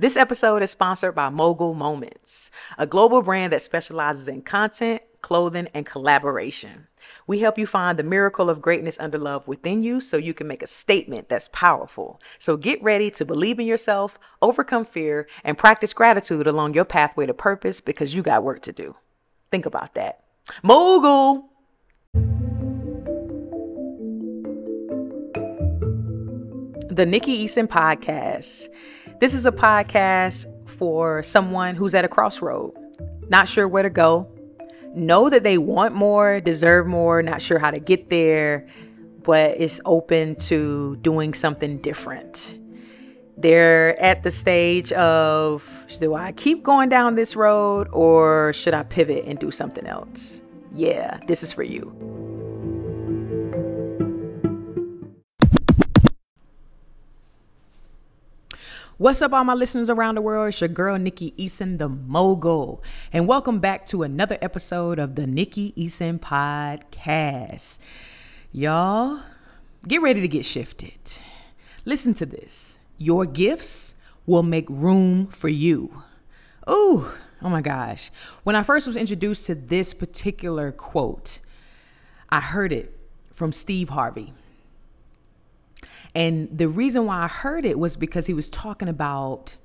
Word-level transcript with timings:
This 0.00 0.16
episode 0.16 0.62
is 0.62 0.70
sponsored 0.70 1.14
by 1.14 1.28
Mogul 1.28 1.74
Moments, 1.74 2.50
a 2.78 2.86
global 2.86 3.20
brand 3.20 3.52
that 3.52 3.60
specializes 3.60 4.28
in 4.28 4.40
content, 4.40 5.02
clothing, 5.20 5.68
and 5.74 5.84
collaboration. 5.84 6.86
We 7.26 7.40
help 7.40 7.58
you 7.58 7.66
find 7.66 7.98
the 7.98 8.02
miracle 8.02 8.48
of 8.48 8.62
greatness 8.62 8.98
under 8.98 9.18
love 9.18 9.46
within 9.46 9.82
you 9.82 10.00
so 10.00 10.16
you 10.16 10.32
can 10.32 10.46
make 10.46 10.62
a 10.62 10.66
statement 10.66 11.28
that's 11.28 11.50
powerful. 11.52 12.18
So 12.38 12.56
get 12.56 12.82
ready 12.82 13.10
to 13.10 13.26
believe 13.26 13.60
in 13.60 13.66
yourself, 13.66 14.18
overcome 14.40 14.86
fear, 14.86 15.28
and 15.44 15.58
practice 15.58 15.92
gratitude 15.92 16.46
along 16.46 16.72
your 16.72 16.86
pathway 16.86 17.26
to 17.26 17.34
purpose 17.34 17.82
because 17.82 18.14
you 18.14 18.22
got 18.22 18.42
work 18.42 18.62
to 18.62 18.72
do. 18.72 18.96
Think 19.50 19.66
about 19.66 19.92
that. 19.96 20.24
Mogul! 20.62 21.50
The 26.88 27.04
Nikki 27.06 27.44
Eason 27.44 27.66
Podcast. 27.66 28.68
This 29.20 29.34
is 29.34 29.44
a 29.44 29.52
podcast 29.52 30.46
for 30.66 31.22
someone 31.22 31.74
who's 31.74 31.94
at 31.94 32.06
a 32.06 32.08
crossroad, 32.08 32.72
not 33.28 33.50
sure 33.50 33.68
where 33.68 33.82
to 33.82 33.90
go, 33.90 34.26
know 34.94 35.28
that 35.28 35.42
they 35.42 35.58
want 35.58 35.94
more, 35.94 36.40
deserve 36.40 36.86
more, 36.86 37.22
not 37.22 37.42
sure 37.42 37.58
how 37.58 37.70
to 37.70 37.78
get 37.78 38.08
there, 38.08 38.66
but 39.22 39.60
it's 39.60 39.78
open 39.84 40.36
to 40.36 40.96
doing 41.02 41.34
something 41.34 41.76
different. 41.82 42.58
They're 43.36 44.00
at 44.00 44.22
the 44.22 44.30
stage 44.30 44.90
of 44.92 45.68
do 46.00 46.14
I 46.14 46.32
keep 46.32 46.62
going 46.62 46.88
down 46.88 47.14
this 47.14 47.36
road 47.36 47.88
or 47.92 48.54
should 48.54 48.72
I 48.72 48.84
pivot 48.84 49.26
and 49.26 49.38
do 49.38 49.50
something 49.50 49.86
else? 49.86 50.40
Yeah, 50.74 51.20
this 51.26 51.42
is 51.42 51.52
for 51.52 51.62
you. 51.62 52.19
What's 59.00 59.22
up, 59.22 59.32
all 59.32 59.44
my 59.44 59.54
listeners 59.54 59.88
around 59.88 60.16
the 60.16 60.20
world? 60.20 60.48
It's 60.48 60.60
your 60.60 60.68
girl, 60.68 60.98
Nikki 60.98 61.32
Eason, 61.38 61.78
the 61.78 61.88
mogul. 61.88 62.84
And 63.14 63.26
welcome 63.26 63.58
back 63.58 63.86
to 63.86 64.02
another 64.02 64.36
episode 64.42 64.98
of 64.98 65.14
the 65.14 65.26
Nikki 65.26 65.72
Eason 65.72 66.20
Podcast. 66.20 67.78
Y'all, 68.52 69.20
get 69.88 70.02
ready 70.02 70.20
to 70.20 70.28
get 70.28 70.44
shifted. 70.44 71.14
Listen 71.86 72.12
to 72.12 72.26
this 72.26 72.78
your 72.98 73.24
gifts 73.24 73.94
will 74.26 74.42
make 74.42 74.66
room 74.68 75.28
for 75.28 75.48
you. 75.48 76.02
Ooh, 76.68 77.08
oh 77.40 77.48
my 77.48 77.62
gosh. 77.62 78.10
When 78.42 78.54
I 78.54 78.62
first 78.62 78.86
was 78.86 78.98
introduced 78.98 79.46
to 79.46 79.54
this 79.54 79.94
particular 79.94 80.72
quote, 80.72 81.38
I 82.28 82.40
heard 82.40 82.70
it 82.70 82.94
from 83.32 83.54
Steve 83.54 83.88
Harvey. 83.88 84.34
And 86.14 86.48
the 86.56 86.68
reason 86.68 87.06
why 87.06 87.24
I 87.24 87.28
heard 87.28 87.64
it 87.64 87.78
was 87.78 87.96
because 87.96 88.26
he 88.26 88.34
was 88.34 88.50
talking 88.50 88.88
about 88.88 89.56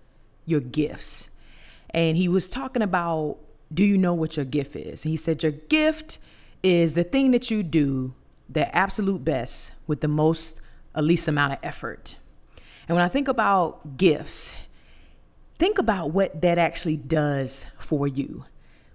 your 0.45 0.59
gifts. 0.59 1.29
And 1.89 2.17
he 2.17 2.27
was 2.27 2.49
talking 2.49 2.81
about, 2.81 3.37
do 3.73 3.83
you 3.83 3.97
know 3.97 4.13
what 4.13 4.35
your 4.35 4.45
gift 4.45 4.75
is? 4.75 5.05
And 5.05 5.11
he 5.11 5.17
said, 5.17 5.41
Your 5.43 5.51
gift 5.51 6.19
is 6.61 6.93
the 6.93 7.03
thing 7.03 7.31
that 7.31 7.49
you 7.49 7.63
do 7.63 8.13
the 8.47 8.73
absolute 8.75 9.23
best 9.23 9.71
with 9.87 10.01
the 10.01 10.07
most, 10.07 10.61
uh, 10.93 11.01
least 11.01 11.27
amount 11.27 11.53
of 11.53 11.59
effort. 11.63 12.15
And 12.87 12.95
when 12.95 13.03
I 13.03 13.07
think 13.07 13.27
about 13.27 13.97
gifts, 13.97 14.53
think 15.57 15.79
about 15.79 16.11
what 16.11 16.41
that 16.41 16.57
actually 16.57 16.97
does 16.97 17.65
for 17.79 18.07
you 18.07 18.45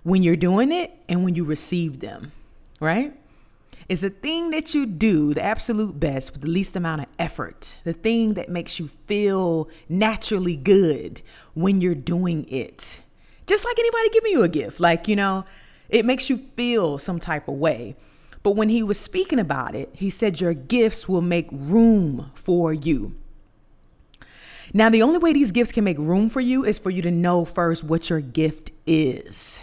when 0.03 0.23
you're 0.23 0.37
doing 0.37 0.73
it 0.73 0.93
and 1.09 1.25
when 1.25 1.35
you 1.35 1.45
receive 1.45 2.01
them, 2.01 2.33
right? 2.79 3.13
Is 3.91 4.03
the 4.03 4.11
thing 4.11 4.53
that 4.53 4.73
you 4.73 4.87
do 4.87 5.35
the 5.35 5.43
absolute 5.43 5.99
best 5.99 6.33
with 6.33 6.43
the 6.43 6.49
least 6.49 6.77
amount 6.77 7.01
of 7.01 7.09
effort, 7.19 7.77
the 7.83 7.93
thing 7.93 8.35
that 8.35 8.49
makes 8.49 8.79
you 8.79 8.89
feel 9.09 9.69
naturally 9.89 10.55
good 10.55 11.21
when 11.55 11.81
you're 11.81 11.97
doing 11.97 12.49
it. 12.49 13.01
Just 13.49 13.65
like 13.65 13.77
anybody 13.81 14.11
giving 14.11 14.31
you 14.31 14.45
a 14.45 14.49
gift, 14.49 14.79
like, 14.79 15.09
you 15.09 15.17
know, 15.17 15.45
it 15.89 16.07
makes 16.07 16.31
you 16.31 16.39
feel 16.55 16.99
some 16.99 17.19
type 17.19 17.49
of 17.49 17.57
way. 17.57 17.97
But 18.45 18.53
when 18.53 18.69
he 18.69 18.81
was 18.81 18.99
speaking 18.99 19.41
about 19.41 19.75
it, 19.75 19.91
he 19.93 20.09
said, 20.09 20.41
Your 20.41 20.55
gifts 20.55 21.09
will 21.09 21.21
make 21.21 21.49
room 21.51 22.31
for 22.37 22.73
you. 22.73 23.17
Now, 24.73 24.89
the 24.89 25.03
only 25.03 25.19
way 25.19 25.33
these 25.33 25.51
gifts 25.51 25.73
can 25.73 25.83
make 25.83 25.99
room 25.99 26.31
for 26.31 26.41
you 26.41 26.65
is 26.65 26.79
for 26.79 26.91
you 26.91 27.03
to 27.03 27.11
know 27.11 27.45
first 27.45 27.83
what 27.83 28.09
your 28.09 28.21
gift 28.21 28.71
is. 28.87 29.59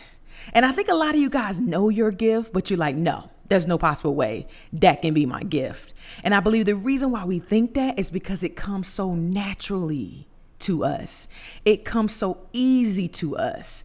And 0.52 0.66
I 0.66 0.74
think 0.74 0.90
a 0.90 0.96
lot 0.96 1.16
of 1.16 1.22
you 1.22 1.30
guys 1.30 1.62
know 1.62 1.88
your 1.88 2.12
gift, 2.12 2.52
but 2.52 2.70
you're 2.70 2.78
like, 2.78 2.98
no, 2.98 3.30
there's 3.50 3.68
no 3.68 3.78
possible 3.78 4.16
way 4.16 4.48
that 4.74 5.02
can 5.02 5.14
be 5.14 5.26
my 5.26 5.44
gift. 5.44 5.94
And 6.24 6.36
I 6.36 6.40
believe 6.40 6.66
the 6.66 6.76
reason 6.76 7.12
why 7.12 7.26
we 7.26 7.40
think 7.40 7.74
that 7.76 7.98
is 7.98 8.10
because 8.10 8.44
it 8.44 8.56
comes 8.56 8.88
so 8.88 9.14
naturally 9.16 10.28
to 10.60 10.84
us, 10.84 11.28
it 11.66 11.86
comes 11.86 12.14
so 12.14 12.48
easy 12.52 13.08
to 13.08 13.38
us. 13.38 13.84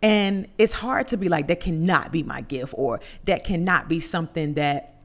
And 0.00 0.48
it's 0.58 0.74
hard 0.74 1.08
to 1.08 1.16
be 1.16 1.28
like, 1.28 1.48
that 1.48 1.60
cannot 1.60 2.12
be 2.12 2.22
my 2.22 2.42
gift, 2.42 2.74
or 2.76 3.00
that 3.24 3.42
cannot 3.42 3.88
be 3.88 4.00
something 4.00 4.54
that 4.54 4.96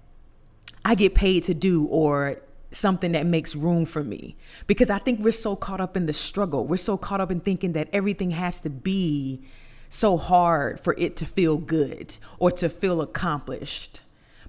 I 0.84 0.96
get 0.96 1.16
paid 1.16 1.44
to 1.46 1.54
do, 1.54 1.86
or 1.86 2.42
something 2.72 3.14
that 3.14 3.26
makes 3.26 3.56
room 3.56 3.86
for 3.86 4.04
me. 4.04 4.36
Because 4.68 4.90
I 4.90 4.98
think 4.98 5.22
we're 5.22 5.32
so 5.32 5.56
caught 5.56 5.80
up 5.82 5.96
in 5.96 6.06
the 6.06 6.14
struggle. 6.14 6.68
We're 6.68 6.78
so 6.78 6.98
caught 6.98 7.22
up 7.22 7.32
in 7.32 7.40
thinking 7.40 7.74
that 7.74 7.88
everything 7.94 8.32
has 8.32 8.60
to 8.62 8.70
be 8.70 9.42
so 9.90 10.18
hard 10.18 10.80
for 10.80 10.96
it 10.98 11.16
to 11.18 11.26
feel 11.26 11.58
good 11.58 12.18
or 12.38 12.52
to 12.52 12.70
feel 12.70 13.02
accomplished. 13.02 14.02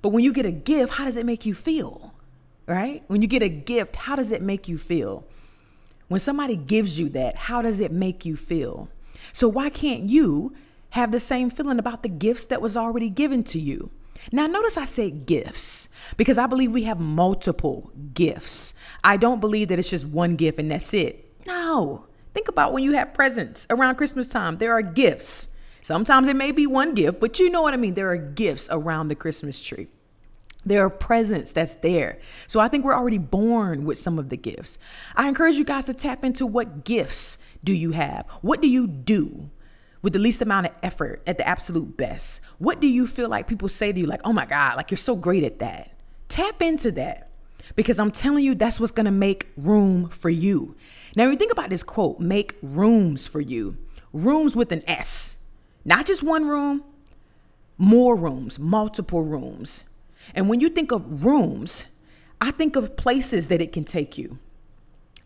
But 0.02 0.10
when 0.10 0.22
you 0.22 0.32
get 0.32 0.46
a 0.46 0.50
gift, 0.50 0.94
how 0.94 1.06
does 1.06 1.16
it 1.16 1.26
make 1.26 1.44
you 1.44 1.54
feel? 1.54 2.14
Right? 2.66 3.02
When 3.08 3.22
you 3.22 3.28
get 3.28 3.42
a 3.42 3.48
gift, 3.48 3.96
how 3.96 4.16
does 4.16 4.30
it 4.30 4.42
make 4.42 4.68
you 4.68 4.78
feel? 4.78 5.26
When 6.08 6.20
somebody 6.20 6.56
gives 6.56 6.98
you 6.98 7.08
that, 7.10 7.36
how 7.36 7.62
does 7.62 7.80
it 7.80 7.90
make 7.92 8.24
you 8.24 8.36
feel? 8.36 8.88
So 9.32 9.48
why 9.48 9.70
can't 9.70 10.08
you 10.08 10.54
have 10.90 11.12
the 11.12 11.20
same 11.20 11.50
feeling 11.50 11.78
about 11.78 12.02
the 12.02 12.08
gifts 12.08 12.44
that 12.46 12.62
was 12.62 12.76
already 12.76 13.08
given 13.08 13.44
to 13.44 13.58
you? 13.58 13.90
Now, 14.32 14.46
notice 14.46 14.76
I 14.76 14.84
said 14.84 15.26
gifts 15.26 15.88
because 16.16 16.36
I 16.36 16.46
believe 16.46 16.72
we 16.72 16.82
have 16.84 17.00
multiple 17.00 17.90
gifts. 18.12 18.74
I 19.02 19.16
don't 19.16 19.40
believe 19.40 19.68
that 19.68 19.78
it's 19.78 19.90
just 19.90 20.06
one 20.06 20.36
gift 20.36 20.58
and 20.58 20.70
that's 20.70 20.92
it. 20.92 21.32
No, 21.46 22.06
Think 22.32 22.48
about 22.48 22.72
when 22.72 22.82
you 22.82 22.92
have 22.92 23.14
presents 23.14 23.66
around 23.70 23.96
Christmas 23.96 24.28
time. 24.28 24.58
There 24.58 24.72
are 24.72 24.82
gifts. 24.82 25.48
Sometimes 25.82 26.28
it 26.28 26.36
may 26.36 26.52
be 26.52 26.66
one 26.66 26.94
gift, 26.94 27.20
but 27.20 27.38
you 27.38 27.50
know 27.50 27.62
what 27.62 27.74
I 27.74 27.76
mean. 27.76 27.94
There 27.94 28.10
are 28.10 28.16
gifts 28.16 28.68
around 28.70 29.08
the 29.08 29.14
Christmas 29.14 29.58
tree. 29.58 29.88
There 30.64 30.84
are 30.84 30.90
presents 30.90 31.52
that's 31.52 31.74
there. 31.76 32.18
So 32.46 32.60
I 32.60 32.68
think 32.68 32.84
we're 32.84 32.94
already 32.94 33.18
born 33.18 33.84
with 33.84 33.98
some 33.98 34.18
of 34.18 34.28
the 34.28 34.36
gifts. 34.36 34.78
I 35.16 35.26
encourage 35.26 35.56
you 35.56 35.64
guys 35.64 35.86
to 35.86 35.94
tap 35.94 36.22
into 36.22 36.46
what 36.46 36.84
gifts 36.84 37.38
do 37.64 37.72
you 37.72 37.92
have? 37.92 38.26
What 38.42 38.60
do 38.60 38.68
you 38.68 38.86
do 38.86 39.50
with 40.02 40.12
the 40.12 40.18
least 40.18 40.42
amount 40.42 40.66
of 40.66 40.72
effort 40.82 41.22
at 41.26 41.38
the 41.38 41.48
absolute 41.48 41.96
best? 41.96 42.42
What 42.58 42.80
do 42.80 42.88
you 42.88 43.06
feel 43.06 43.28
like 43.28 43.46
people 43.46 43.68
say 43.68 43.92
to 43.92 44.00
you 44.00 44.06
like, 44.06 44.20
"Oh 44.24 44.32
my 44.32 44.46
god, 44.46 44.76
like 44.76 44.90
you're 44.90 44.98
so 44.98 45.16
great 45.16 45.44
at 45.44 45.58
that." 45.60 45.92
Tap 46.28 46.62
into 46.62 46.92
that. 46.92 47.30
Because 47.76 47.98
I'm 47.98 48.10
telling 48.10 48.44
you 48.44 48.54
that's 48.54 48.80
what's 48.80 48.92
to 48.92 49.10
make 49.10 49.48
room 49.56 50.08
for 50.08 50.30
you. 50.30 50.76
Now, 51.16 51.24
when 51.24 51.32
you 51.32 51.38
think 51.38 51.52
about 51.52 51.70
this 51.70 51.82
quote, 51.82 52.20
make 52.20 52.56
rooms 52.62 53.26
for 53.26 53.40
you, 53.40 53.76
rooms 54.12 54.54
with 54.54 54.70
an 54.72 54.82
S, 54.86 55.36
not 55.84 56.06
just 56.06 56.22
one 56.22 56.46
room, 56.46 56.84
more 57.78 58.14
rooms, 58.14 58.58
multiple 58.58 59.22
rooms. 59.22 59.84
And 60.34 60.48
when 60.48 60.60
you 60.60 60.68
think 60.68 60.92
of 60.92 61.24
rooms, 61.24 61.86
I 62.40 62.50
think 62.50 62.76
of 62.76 62.96
places 62.96 63.48
that 63.48 63.60
it 63.60 63.72
can 63.72 63.84
take 63.84 64.18
you. 64.18 64.38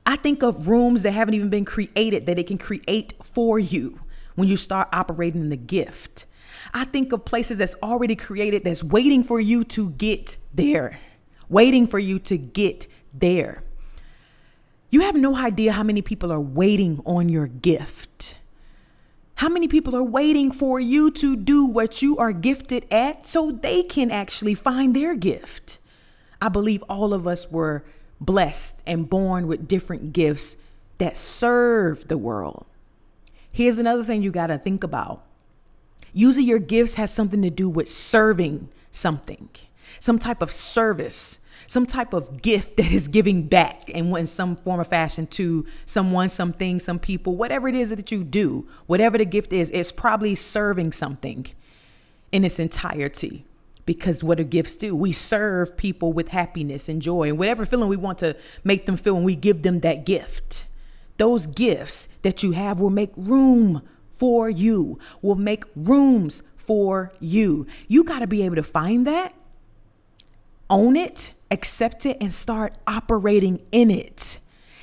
I 0.06 0.16
think 0.16 0.42
of 0.42 0.68
rooms 0.68 1.02
that 1.02 1.12
haven't 1.12 1.34
even 1.34 1.50
been 1.50 1.64
created 1.64 2.26
that 2.26 2.38
it 2.38 2.46
can 2.46 2.58
create 2.58 3.14
for 3.22 3.58
you 3.58 4.00
when 4.36 4.48
you 4.48 4.56
start 4.56 4.88
operating 4.92 5.40
in 5.40 5.48
the 5.48 5.56
gift. 5.56 6.26
I 6.72 6.84
think 6.84 7.12
of 7.12 7.24
places 7.24 7.58
that's 7.58 7.74
already 7.82 8.16
created 8.16 8.64
that's 8.64 8.84
waiting 8.84 9.24
for 9.24 9.40
you 9.40 9.64
to 9.64 9.90
get 9.90 10.36
there, 10.52 11.00
waiting 11.48 11.86
for 11.86 11.98
you 11.98 12.18
to 12.20 12.36
get 12.38 12.86
there. 13.12 13.63
You 14.94 15.00
have 15.00 15.16
no 15.16 15.34
idea 15.34 15.72
how 15.72 15.82
many 15.82 16.02
people 16.02 16.30
are 16.30 16.38
waiting 16.38 17.02
on 17.04 17.28
your 17.28 17.48
gift. 17.48 18.36
How 19.34 19.48
many 19.48 19.66
people 19.66 19.96
are 19.96 20.04
waiting 20.04 20.52
for 20.52 20.78
you 20.78 21.10
to 21.10 21.34
do 21.34 21.64
what 21.64 22.00
you 22.00 22.16
are 22.16 22.30
gifted 22.30 22.86
at 22.92 23.26
so 23.26 23.50
they 23.50 23.82
can 23.82 24.12
actually 24.12 24.54
find 24.54 24.94
their 24.94 25.16
gift? 25.16 25.78
I 26.40 26.48
believe 26.48 26.84
all 26.88 27.12
of 27.12 27.26
us 27.26 27.50
were 27.50 27.84
blessed 28.20 28.82
and 28.86 29.10
born 29.10 29.48
with 29.48 29.66
different 29.66 30.12
gifts 30.12 30.54
that 30.98 31.16
serve 31.16 32.06
the 32.06 32.16
world. 32.16 32.64
Here's 33.50 33.78
another 33.78 34.04
thing 34.04 34.22
you 34.22 34.30
got 34.30 34.46
to 34.46 34.58
think 34.58 34.84
about 34.84 35.24
using 36.12 36.46
your 36.46 36.60
gifts 36.60 36.94
has 36.94 37.12
something 37.12 37.42
to 37.42 37.50
do 37.50 37.68
with 37.68 37.88
serving 37.88 38.68
something, 38.92 39.48
some 39.98 40.20
type 40.20 40.40
of 40.40 40.52
service 40.52 41.40
some 41.66 41.86
type 41.86 42.12
of 42.12 42.42
gift 42.42 42.76
that 42.76 42.90
is 42.92 43.08
giving 43.08 43.46
back 43.48 43.88
in, 43.88 44.16
in 44.16 44.26
some 44.26 44.56
form 44.56 44.80
or 44.80 44.84
fashion 44.84 45.26
to 45.28 45.66
someone, 45.86 46.28
something, 46.28 46.78
some 46.78 46.98
people, 46.98 47.36
whatever 47.36 47.68
it 47.68 47.74
is 47.74 47.90
that 47.90 48.10
you 48.12 48.24
do, 48.24 48.68
whatever 48.86 49.18
the 49.18 49.24
gift 49.24 49.52
is, 49.52 49.70
it's 49.70 49.92
probably 49.92 50.34
serving 50.34 50.92
something 50.92 51.46
in 52.32 52.44
its 52.44 52.58
entirety. 52.58 53.44
Because 53.86 54.24
what 54.24 54.38
do 54.38 54.44
gifts 54.44 54.76
do? 54.76 54.96
We 54.96 55.12
serve 55.12 55.76
people 55.76 56.14
with 56.14 56.28
happiness 56.28 56.88
and 56.88 57.02
joy 57.02 57.28
and 57.28 57.38
whatever 57.38 57.66
feeling 57.66 57.88
we 57.88 57.96
want 57.96 58.18
to 58.20 58.34
make 58.62 58.86
them 58.86 58.96
feel 58.96 59.14
when 59.14 59.24
we 59.24 59.36
give 59.36 59.62
them 59.62 59.80
that 59.80 60.06
gift. 60.06 60.66
those 61.16 61.46
gifts 61.46 62.08
that 62.22 62.42
you 62.42 62.52
have 62.52 62.80
will 62.80 62.90
make 62.90 63.12
room 63.16 63.82
for 64.10 64.48
you, 64.48 64.98
will 65.22 65.36
make 65.36 65.64
rooms 65.74 66.42
for 66.56 67.12
you. 67.20 67.66
You 67.88 68.04
got 68.04 68.20
to 68.20 68.26
be 68.26 68.42
able 68.42 68.56
to 68.56 68.62
find 68.62 69.06
that, 69.06 69.34
own 70.70 70.96
it, 70.96 71.34
accept 71.54 72.04
it, 72.04 72.18
and 72.20 72.34
start 72.34 72.74
operating 72.86 73.62
in 73.72 73.90
it. 73.90 74.40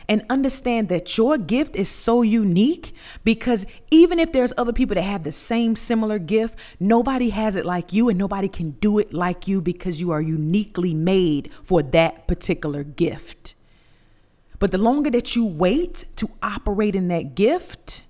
And 0.09 0.25
understand 0.29 0.89
that 0.89 1.17
your 1.17 1.37
gift 1.37 1.75
is 1.75 1.87
so 1.87 2.21
unique 2.21 2.93
because 3.23 3.65
even 3.91 4.19
if 4.19 4.33
there's 4.33 4.51
other 4.57 4.73
people 4.73 4.95
that 4.95 5.03
have 5.03 5.23
the 5.23 5.31
same 5.31 5.75
similar 5.75 6.19
gift, 6.19 6.57
nobody 6.79 7.29
has 7.29 7.55
it 7.55 7.65
like 7.65 7.93
you 7.93 8.09
and 8.09 8.19
nobody 8.19 8.49
can 8.49 8.71
do 8.71 8.99
it 8.99 9.13
like 9.13 9.47
you 9.47 9.61
because 9.61 10.01
you 10.01 10.11
are 10.11 10.19
uniquely 10.19 10.93
made 10.93 11.49
for 11.63 11.81
that 11.81 12.27
particular 12.27 12.83
gift. 12.83 13.55
But 14.59 14.71
the 14.71 14.77
longer 14.77 15.09
that 15.11 15.35
you 15.35 15.45
wait 15.45 16.05
to 16.17 16.29
operate 16.43 16.95
in 16.95 17.07
that 17.07 17.33
gift, 17.33 18.03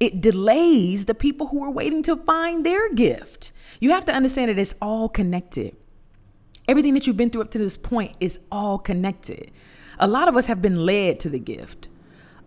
it 0.00 0.20
delays 0.20 1.04
the 1.04 1.14
people 1.14 1.48
who 1.48 1.62
are 1.62 1.70
waiting 1.70 2.02
to 2.04 2.16
find 2.16 2.64
their 2.64 2.92
gift. 2.94 3.52
You 3.78 3.90
have 3.90 4.04
to 4.06 4.12
understand 4.12 4.48
that 4.48 4.58
it's 4.58 4.74
all 4.80 5.08
connected. 5.08 5.76
Everything 6.68 6.94
that 6.94 7.06
you've 7.06 7.16
been 7.16 7.30
through 7.30 7.42
up 7.42 7.50
to 7.52 7.58
this 7.58 7.76
point 7.76 8.16
is 8.20 8.40
all 8.50 8.78
connected. 8.78 9.50
A 9.98 10.06
lot 10.06 10.28
of 10.28 10.36
us 10.36 10.46
have 10.46 10.62
been 10.62 10.86
led 10.86 11.20
to 11.20 11.28
the 11.28 11.38
gift. 11.38 11.88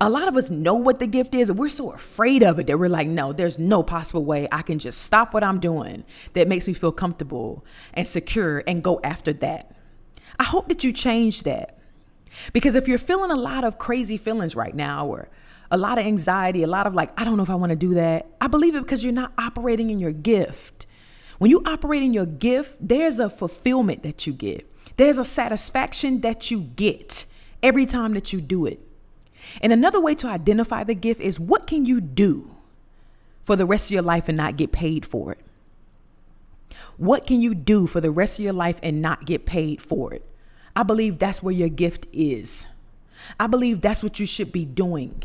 A 0.01 0.09
lot 0.09 0.27
of 0.27 0.35
us 0.35 0.49
know 0.49 0.75
what 0.75 0.99
the 0.99 1.07
gift 1.07 1.33
is, 1.33 1.47
and 1.47 1.57
we're 1.57 1.69
so 1.69 1.91
afraid 1.91 2.43
of 2.43 2.59
it 2.59 2.67
that 2.67 2.77
we're 2.77 2.89
like, 2.89 3.07
no, 3.07 3.31
there's 3.31 3.57
no 3.57 3.81
possible 3.81 4.25
way 4.25 4.47
I 4.51 4.61
can 4.61 4.77
just 4.77 5.01
stop 5.01 5.33
what 5.33 5.43
I'm 5.43 5.59
doing 5.59 6.03
that 6.33 6.49
makes 6.49 6.67
me 6.67 6.73
feel 6.73 6.91
comfortable 6.91 7.63
and 7.93 8.05
secure 8.05 8.61
and 8.67 8.83
go 8.83 8.99
after 9.03 9.31
that. 9.33 9.73
I 10.37 10.43
hope 10.43 10.67
that 10.67 10.83
you 10.83 10.91
change 10.91 11.43
that. 11.43 11.79
Because 12.51 12.75
if 12.75 12.89
you're 12.89 12.97
feeling 12.97 13.31
a 13.31 13.37
lot 13.37 13.63
of 13.63 13.77
crazy 13.77 14.17
feelings 14.17 14.53
right 14.53 14.75
now, 14.75 15.07
or 15.07 15.29
a 15.71 15.77
lot 15.77 15.97
of 15.97 16.05
anxiety, 16.05 16.63
a 16.63 16.67
lot 16.67 16.87
of 16.87 16.93
like, 16.93 17.17
I 17.19 17.23
don't 17.23 17.37
know 17.37 17.43
if 17.43 17.49
I 17.49 17.55
want 17.55 17.69
to 17.69 17.77
do 17.77 17.93
that. 17.93 18.27
I 18.41 18.47
believe 18.47 18.75
it 18.75 18.81
because 18.81 19.03
you're 19.03 19.13
not 19.13 19.31
operating 19.37 19.89
in 19.89 19.99
your 19.99 20.11
gift. 20.11 20.87
When 21.37 21.51
you 21.51 21.61
operate 21.65 22.03
in 22.03 22.13
your 22.13 22.25
gift, 22.25 22.77
there's 22.79 23.19
a 23.19 23.29
fulfillment 23.29 24.03
that 24.03 24.25
you 24.25 24.33
get, 24.33 24.71
there's 24.97 25.17
a 25.17 25.25
satisfaction 25.25 26.21
that 26.21 26.49
you 26.51 26.61
get 26.61 27.25
every 27.61 27.85
time 27.85 28.13
that 28.13 28.31
you 28.31 28.41
do 28.41 28.65
it. 28.65 28.79
And 29.61 29.71
another 29.71 29.99
way 29.99 30.15
to 30.15 30.27
identify 30.27 30.83
the 30.83 30.95
gift 30.95 31.21
is 31.21 31.39
what 31.39 31.67
can 31.67 31.85
you 31.85 32.01
do 32.01 32.55
for 33.43 33.55
the 33.55 33.65
rest 33.65 33.87
of 33.87 33.91
your 33.91 34.01
life 34.01 34.27
and 34.27 34.37
not 34.37 34.57
get 34.57 34.71
paid 34.71 35.05
for 35.05 35.31
it? 35.31 35.39
What 36.97 37.27
can 37.27 37.41
you 37.41 37.53
do 37.53 37.87
for 37.87 38.01
the 38.01 38.11
rest 38.11 38.39
of 38.39 38.43
your 38.43 38.53
life 38.53 38.79
and 38.81 39.01
not 39.01 39.25
get 39.25 39.45
paid 39.45 39.81
for 39.81 40.13
it? 40.13 40.25
I 40.75 40.83
believe 40.83 41.19
that's 41.19 41.43
where 41.43 41.53
your 41.53 41.69
gift 41.69 42.07
is. 42.11 42.65
I 43.39 43.47
believe 43.47 43.81
that's 43.81 44.03
what 44.03 44.19
you 44.19 44.25
should 44.25 44.51
be 44.51 44.65
doing. 44.65 45.23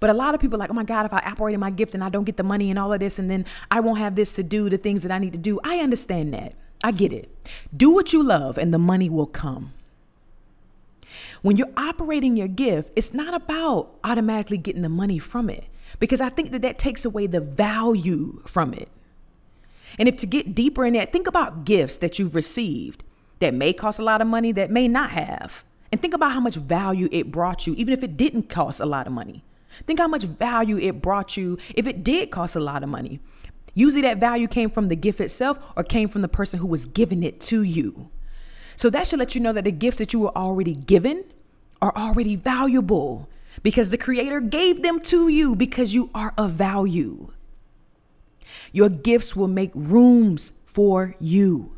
But 0.00 0.10
a 0.10 0.14
lot 0.14 0.34
of 0.34 0.40
people 0.40 0.56
are 0.56 0.58
like, 0.58 0.70
oh 0.70 0.74
my 0.74 0.84
God, 0.84 1.06
if 1.06 1.12
I 1.12 1.20
operate 1.20 1.54
in 1.54 1.60
my 1.60 1.70
gift 1.70 1.94
and 1.94 2.02
I 2.02 2.08
don't 2.08 2.24
get 2.24 2.36
the 2.36 2.42
money 2.42 2.70
and 2.70 2.78
all 2.78 2.92
of 2.92 3.00
this, 3.00 3.18
and 3.18 3.30
then 3.30 3.44
I 3.70 3.80
won't 3.80 3.98
have 3.98 4.14
this 4.14 4.34
to 4.34 4.42
do 4.42 4.68
the 4.68 4.78
things 4.78 5.02
that 5.02 5.12
I 5.12 5.18
need 5.18 5.32
to 5.32 5.38
do. 5.38 5.60
I 5.64 5.78
understand 5.78 6.32
that. 6.34 6.54
I 6.84 6.92
get 6.92 7.12
it. 7.12 7.30
Do 7.76 7.90
what 7.90 8.12
you 8.12 8.22
love 8.22 8.58
and 8.58 8.72
the 8.72 8.78
money 8.78 9.08
will 9.08 9.26
come. 9.26 9.72
When 11.42 11.56
you're 11.56 11.72
operating 11.76 12.36
your 12.36 12.48
gift, 12.48 12.92
it's 12.96 13.12
not 13.12 13.34
about 13.34 13.94
automatically 14.04 14.56
getting 14.56 14.82
the 14.82 14.88
money 14.88 15.18
from 15.18 15.50
it 15.50 15.64
because 15.98 16.20
I 16.20 16.28
think 16.28 16.50
that 16.52 16.62
that 16.62 16.78
takes 16.78 17.04
away 17.04 17.26
the 17.26 17.40
value 17.40 18.42
from 18.46 18.72
it. 18.72 18.88
And 19.98 20.08
if 20.08 20.16
to 20.16 20.26
get 20.26 20.54
deeper 20.54 20.84
in 20.84 20.94
that, 20.94 21.12
think 21.12 21.26
about 21.26 21.64
gifts 21.64 21.98
that 21.98 22.18
you've 22.18 22.34
received 22.34 23.04
that 23.40 23.52
may 23.54 23.72
cost 23.72 23.98
a 23.98 24.04
lot 24.04 24.20
of 24.20 24.26
money, 24.26 24.52
that 24.52 24.70
may 24.70 24.88
not 24.88 25.10
have. 25.10 25.64
And 25.90 26.00
think 26.00 26.14
about 26.14 26.32
how 26.32 26.40
much 26.40 26.54
value 26.54 27.08
it 27.12 27.30
brought 27.30 27.66
you, 27.66 27.74
even 27.74 27.92
if 27.92 28.02
it 28.02 28.16
didn't 28.16 28.48
cost 28.48 28.80
a 28.80 28.86
lot 28.86 29.06
of 29.06 29.12
money. 29.12 29.44
Think 29.86 29.98
how 29.98 30.08
much 30.08 30.24
value 30.24 30.78
it 30.78 31.02
brought 31.02 31.36
you 31.36 31.58
if 31.74 31.86
it 31.86 32.04
did 32.04 32.30
cost 32.30 32.54
a 32.56 32.60
lot 32.60 32.82
of 32.82 32.88
money. 32.88 33.20
Usually 33.74 34.02
that 34.02 34.18
value 34.18 34.48
came 34.48 34.70
from 34.70 34.88
the 34.88 34.96
gift 34.96 35.20
itself 35.20 35.72
or 35.76 35.82
came 35.82 36.08
from 36.08 36.22
the 36.22 36.28
person 36.28 36.60
who 36.60 36.66
was 36.66 36.84
giving 36.84 37.22
it 37.22 37.40
to 37.42 37.62
you. 37.62 38.10
So 38.76 38.90
that 38.90 39.06
should 39.06 39.18
let 39.18 39.34
you 39.34 39.40
know 39.40 39.52
that 39.52 39.64
the 39.64 39.72
gifts 39.72 39.98
that 39.98 40.12
you 40.12 40.20
were 40.20 40.36
already 40.36 40.74
given 40.74 41.24
are 41.80 41.92
already 41.96 42.36
valuable 42.36 43.28
because 43.62 43.90
the 43.90 43.98
creator 43.98 44.40
gave 44.40 44.82
them 44.82 45.00
to 45.00 45.28
you 45.28 45.54
because 45.54 45.94
you 45.94 46.10
are 46.14 46.34
of 46.36 46.52
value. 46.52 47.32
Your 48.72 48.88
gifts 48.88 49.36
will 49.36 49.48
make 49.48 49.70
rooms 49.74 50.52
for 50.66 51.14
you. 51.20 51.76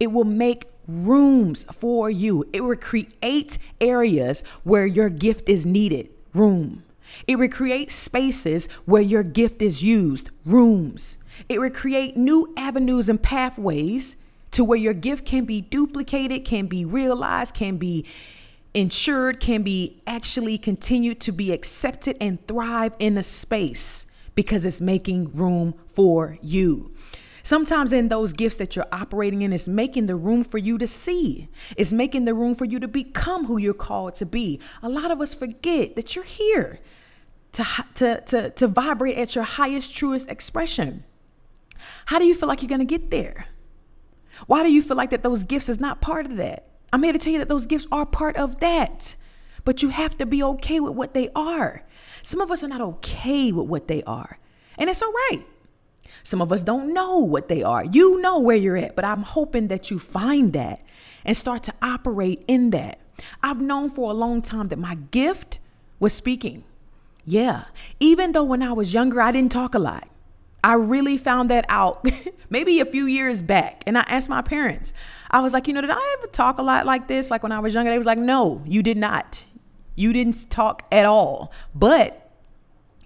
It 0.00 0.08
will 0.08 0.24
make 0.24 0.66
rooms 0.86 1.64
for 1.72 2.10
you. 2.10 2.48
It 2.52 2.62
will 2.62 2.76
create 2.76 3.58
areas 3.80 4.42
where 4.64 4.86
your 4.86 5.08
gift 5.08 5.48
is 5.48 5.64
needed. 5.64 6.10
Room. 6.34 6.82
It 7.26 7.36
will 7.36 7.48
create 7.48 7.90
spaces 7.90 8.66
where 8.84 9.02
your 9.02 9.22
gift 9.22 9.62
is 9.62 9.82
used. 9.82 10.30
Rooms. 10.44 11.16
It 11.48 11.60
will 11.60 11.70
create 11.70 12.16
new 12.16 12.52
avenues 12.56 13.08
and 13.08 13.22
pathways 13.22 14.16
to 14.50 14.64
where 14.64 14.78
your 14.78 14.94
gift 14.94 15.24
can 15.24 15.44
be 15.44 15.60
duplicated, 15.60 16.44
can 16.44 16.66
be 16.66 16.84
realized, 16.84 17.54
can 17.54 17.76
be 17.76 18.04
insured, 18.72 19.40
can 19.40 19.62
be 19.62 20.02
actually 20.06 20.58
continued 20.58 21.20
to 21.20 21.32
be 21.32 21.52
accepted 21.52 22.16
and 22.20 22.44
thrive 22.46 22.94
in 22.98 23.16
a 23.16 23.22
space 23.22 24.06
because 24.34 24.64
it's 24.64 24.80
making 24.80 25.32
room 25.32 25.74
for 25.86 26.38
you. 26.42 26.92
Sometimes 27.44 27.92
in 27.92 28.08
those 28.08 28.32
gifts 28.32 28.56
that 28.56 28.74
you're 28.74 28.86
operating 28.90 29.42
in, 29.42 29.52
it's 29.52 29.68
making 29.68 30.06
the 30.06 30.16
room 30.16 30.44
for 30.44 30.56
you 30.56 30.78
to 30.78 30.86
see. 30.86 31.48
It's 31.76 31.92
making 31.92 32.24
the 32.24 32.32
room 32.32 32.54
for 32.54 32.64
you 32.64 32.80
to 32.80 32.88
become 32.88 33.44
who 33.44 33.58
you're 33.58 33.74
called 33.74 34.14
to 34.16 34.26
be. 34.26 34.58
A 34.82 34.88
lot 34.88 35.10
of 35.10 35.20
us 35.20 35.34
forget 35.34 35.94
that 35.94 36.16
you're 36.16 36.24
here 36.24 36.80
to, 37.52 37.66
to, 37.96 38.20
to, 38.22 38.50
to 38.50 38.66
vibrate 38.66 39.18
at 39.18 39.34
your 39.34 39.44
highest, 39.44 39.94
truest 39.94 40.30
expression. 40.30 41.04
How 42.06 42.18
do 42.18 42.24
you 42.24 42.34
feel 42.34 42.48
like 42.48 42.62
you're 42.62 42.68
going 42.68 42.78
to 42.78 42.86
get 42.86 43.10
there? 43.10 43.46
Why 44.46 44.62
do 44.62 44.72
you 44.72 44.80
feel 44.80 44.96
like 44.96 45.10
that 45.10 45.22
those 45.22 45.44
gifts 45.44 45.68
is 45.68 45.78
not 45.78 46.00
part 46.00 46.24
of 46.24 46.36
that? 46.36 46.66
I'm 46.94 47.02
here 47.02 47.12
to 47.12 47.18
tell 47.18 47.34
you 47.34 47.38
that 47.40 47.50
those 47.50 47.66
gifts 47.66 47.86
are 47.92 48.06
part 48.06 48.36
of 48.36 48.60
that. 48.60 49.16
But 49.66 49.82
you 49.82 49.90
have 49.90 50.16
to 50.16 50.24
be 50.24 50.42
okay 50.42 50.80
with 50.80 50.94
what 50.94 51.12
they 51.12 51.28
are. 51.36 51.82
Some 52.22 52.40
of 52.40 52.50
us 52.50 52.64
are 52.64 52.68
not 52.68 52.80
okay 52.80 53.52
with 53.52 53.66
what 53.66 53.86
they 53.86 54.02
are. 54.04 54.38
And 54.78 54.88
it's 54.88 55.02
all 55.02 55.12
right. 55.12 55.44
Some 56.24 56.40
of 56.40 56.50
us 56.50 56.62
don't 56.62 56.92
know 56.92 57.18
what 57.18 57.48
they 57.48 57.62
are. 57.62 57.84
You 57.84 58.20
know 58.20 58.40
where 58.40 58.56
you're 58.56 58.78
at, 58.78 58.96
but 58.96 59.04
I'm 59.04 59.22
hoping 59.22 59.68
that 59.68 59.90
you 59.90 59.98
find 59.98 60.52
that 60.54 60.82
and 61.24 61.36
start 61.36 61.62
to 61.64 61.74
operate 61.82 62.42
in 62.48 62.70
that. 62.70 62.98
I've 63.42 63.60
known 63.60 63.90
for 63.90 64.10
a 64.10 64.14
long 64.14 64.42
time 64.42 64.68
that 64.68 64.78
my 64.78 64.96
gift 65.10 65.58
was 66.00 66.14
speaking. 66.14 66.64
Yeah. 67.26 67.64
Even 68.00 68.32
though 68.32 68.42
when 68.42 68.62
I 68.62 68.72
was 68.72 68.94
younger, 68.94 69.20
I 69.20 69.32
didn't 69.32 69.52
talk 69.52 69.74
a 69.74 69.78
lot. 69.78 70.08
I 70.64 70.74
really 70.74 71.18
found 71.18 71.50
that 71.50 71.66
out 71.68 72.06
maybe 72.50 72.80
a 72.80 72.86
few 72.86 73.04
years 73.04 73.42
back. 73.42 73.82
And 73.86 73.98
I 73.98 74.04
asked 74.08 74.30
my 74.30 74.40
parents, 74.40 74.94
I 75.30 75.40
was 75.40 75.52
like, 75.52 75.68
you 75.68 75.74
know, 75.74 75.82
did 75.82 75.90
I 75.90 76.16
ever 76.18 76.26
talk 76.28 76.58
a 76.58 76.62
lot 76.62 76.86
like 76.86 77.06
this? 77.06 77.30
Like 77.30 77.42
when 77.42 77.52
I 77.52 77.60
was 77.60 77.74
younger, 77.74 77.90
they 77.90 77.98
was 77.98 78.06
like, 78.06 78.18
no, 78.18 78.62
you 78.66 78.82
did 78.82 78.96
not. 78.96 79.44
You 79.94 80.14
didn't 80.14 80.48
talk 80.50 80.84
at 80.90 81.04
all. 81.04 81.52
But 81.74 82.30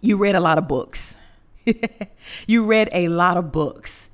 you 0.01 0.17
read 0.17 0.37
a 0.37 0.41
lot 0.41 0.57
of 0.57 0.69
books. 0.69 1.17
you 2.47 2.65
read 2.65 2.89
a 2.93 3.09
lot 3.09 3.37
of 3.37 3.53
books. 3.53 4.11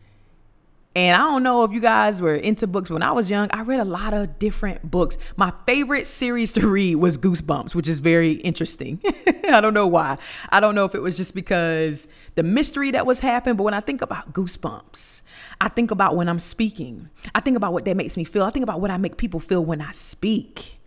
And 0.97 1.21
I 1.21 1.25
don't 1.25 1.43
know 1.43 1.65
if 1.65 1.73
you 1.73 1.81
guys 1.81 2.23
were 2.23 2.37
into 2.37 2.69
books. 2.69 2.89
When 2.89 3.03
I 3.03 3.11
was 3.11 3.29
young, 3.29 3.51
I 3.53 3.63
read 3.63 3.81
a 3.81 3.85
lot 3.85 4.15
of 4.15 4.39
different 4.39 4.89
books. 4.93 5.19
My 5.35 5.53
favorite 5.67 6.07
series 6.07 6.53
to 6.53 6.69
read 6.69 6.97
was 6.97 7.19
Goosebumps, 7.19 7.75
which 7.75 7.89
is 7.89 7.99
very 7.99 8.35
interesting. 8.35 9.01
I 9.51 9.61
don't 9.61 9.75
know 9.75 9.89
why. 9.89 10.19
I 10.51 10.61
don't 10.61 10.77
know 10.77 10.85
if 10.85 10.95
it 10.95 11.03
was 11.03 11.17
just 11.17 11.35
because 11.35 12.07
the 12.37 12.45
mystery 12.45 12.93
that 12.93 13.07
was 13.07 13.21
happening, 13.21 13.57
but 13.57 13.65
when 13.65 13.75
I 13.75 13.81
think 13.81 14.03
about 14.03 14.33
Goosebumps, 14.33 15.23
I 15.61 15.69
think 15.69 15.91
about 15.91 16.15
when 16.15 16.29
I'm 16.29 16.39
speaking. 16.39 17.09
I 17.35 17.41
think 17.41 17.57
about 17.57 17.73
what 17.73 17.85
that 17.87 17.97
makes 17.97 18.17
me 18.17 18.23
feel. 18.23 18.45
I 18.45 18.51
think 18.51 18.63
about 18.63 18.81
what 18.81 18.93
I 18.93 18.97
make 18.97 19.17
people 19.17 19.41
feel 19.41 19.65
when 19.65 19.81
I 19.81 19.91
speak. 19.91 20.79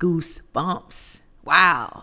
Goosebumps. 0.00 1.20
Wow. 1.44 2.02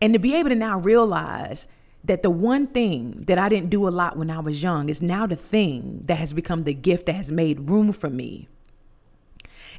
And 0.00 0.12
to 0.12 0.20
be 0.20 0.36
able 0.36 0.50
to 0.50 0.54
now 0.54 0.78
realize 0.78 1.66
that 2.04 2.22
the 2.22 2.30
one 2.30 2.66
thing 2.66 3.24
that 3.26 3.38
I 3.38 3.48
didn't 3.48 3.70
do 3.70 3.88
a 3.88 3.90
lot 3.90 4.16
when 4.16 4.30
I 4.30 4.38
was 4.40 4.62
young 4.62 4.90
is 4.90 5.00
now 5.00 5.26
the 5.26 5.36
thing 5.36 6.02
that 6.04 6.18
has 6.18 6.34
become 6.34 6.64
the 6.64 6.74
gift 6.74 7.06
that 7.06 7.14
has 7.14 7.32
made 7.32 7.70
room 7.70 7.92
for 7.92 8.10
me. 8.10 8.46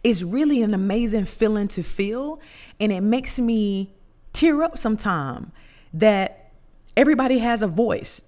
It's 0.03 0.23
really 0.23 0.61
an 0.63 0.73
amazing 0.73 1.25
feeling 1.25 1.67
to 1.69 1.83
feel, 1.83 2.39
and 2.79 2.91
it 2.91 3.01
makes 3.01 3.39
me 3.39 3.93
tear 4.33 4.63
up 4.63 4.77
sometime 4.77 5.51
that 5.93 6.51
everybody 6.97 7.39
has 7.39 7.61
a 7.61 7.67
voice, 7.67 8.21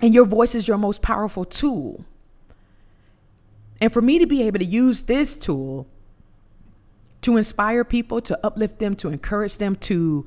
and 0.00 0.14
your 0.14 0.24
voice 0.24 0.54
is 0.54 0.66
your 0.66 0.78
most 0.78 1.02
powerful 1.02 1.44
tool. 1.44 2.04
And 3.80 3.92
for 3.92 4.00
me 4.00 4.18
to 4.18 4.26
be 4.26 4.42
able 4.42 4.58
to 4.58 4.64
use 4.64 5.04
this 5.04 5.36
tool 5.36 5.86
to 7.22 7.36
inspire 7.36 7.84
people, 7.84 8.22
to 8.22 8.38
uplift 8.44 8.78
them, 8.78 8.96
to 8.96 9.08
encourage 9.08 9.58
them, 9.58 9.76
to 9.76 10.26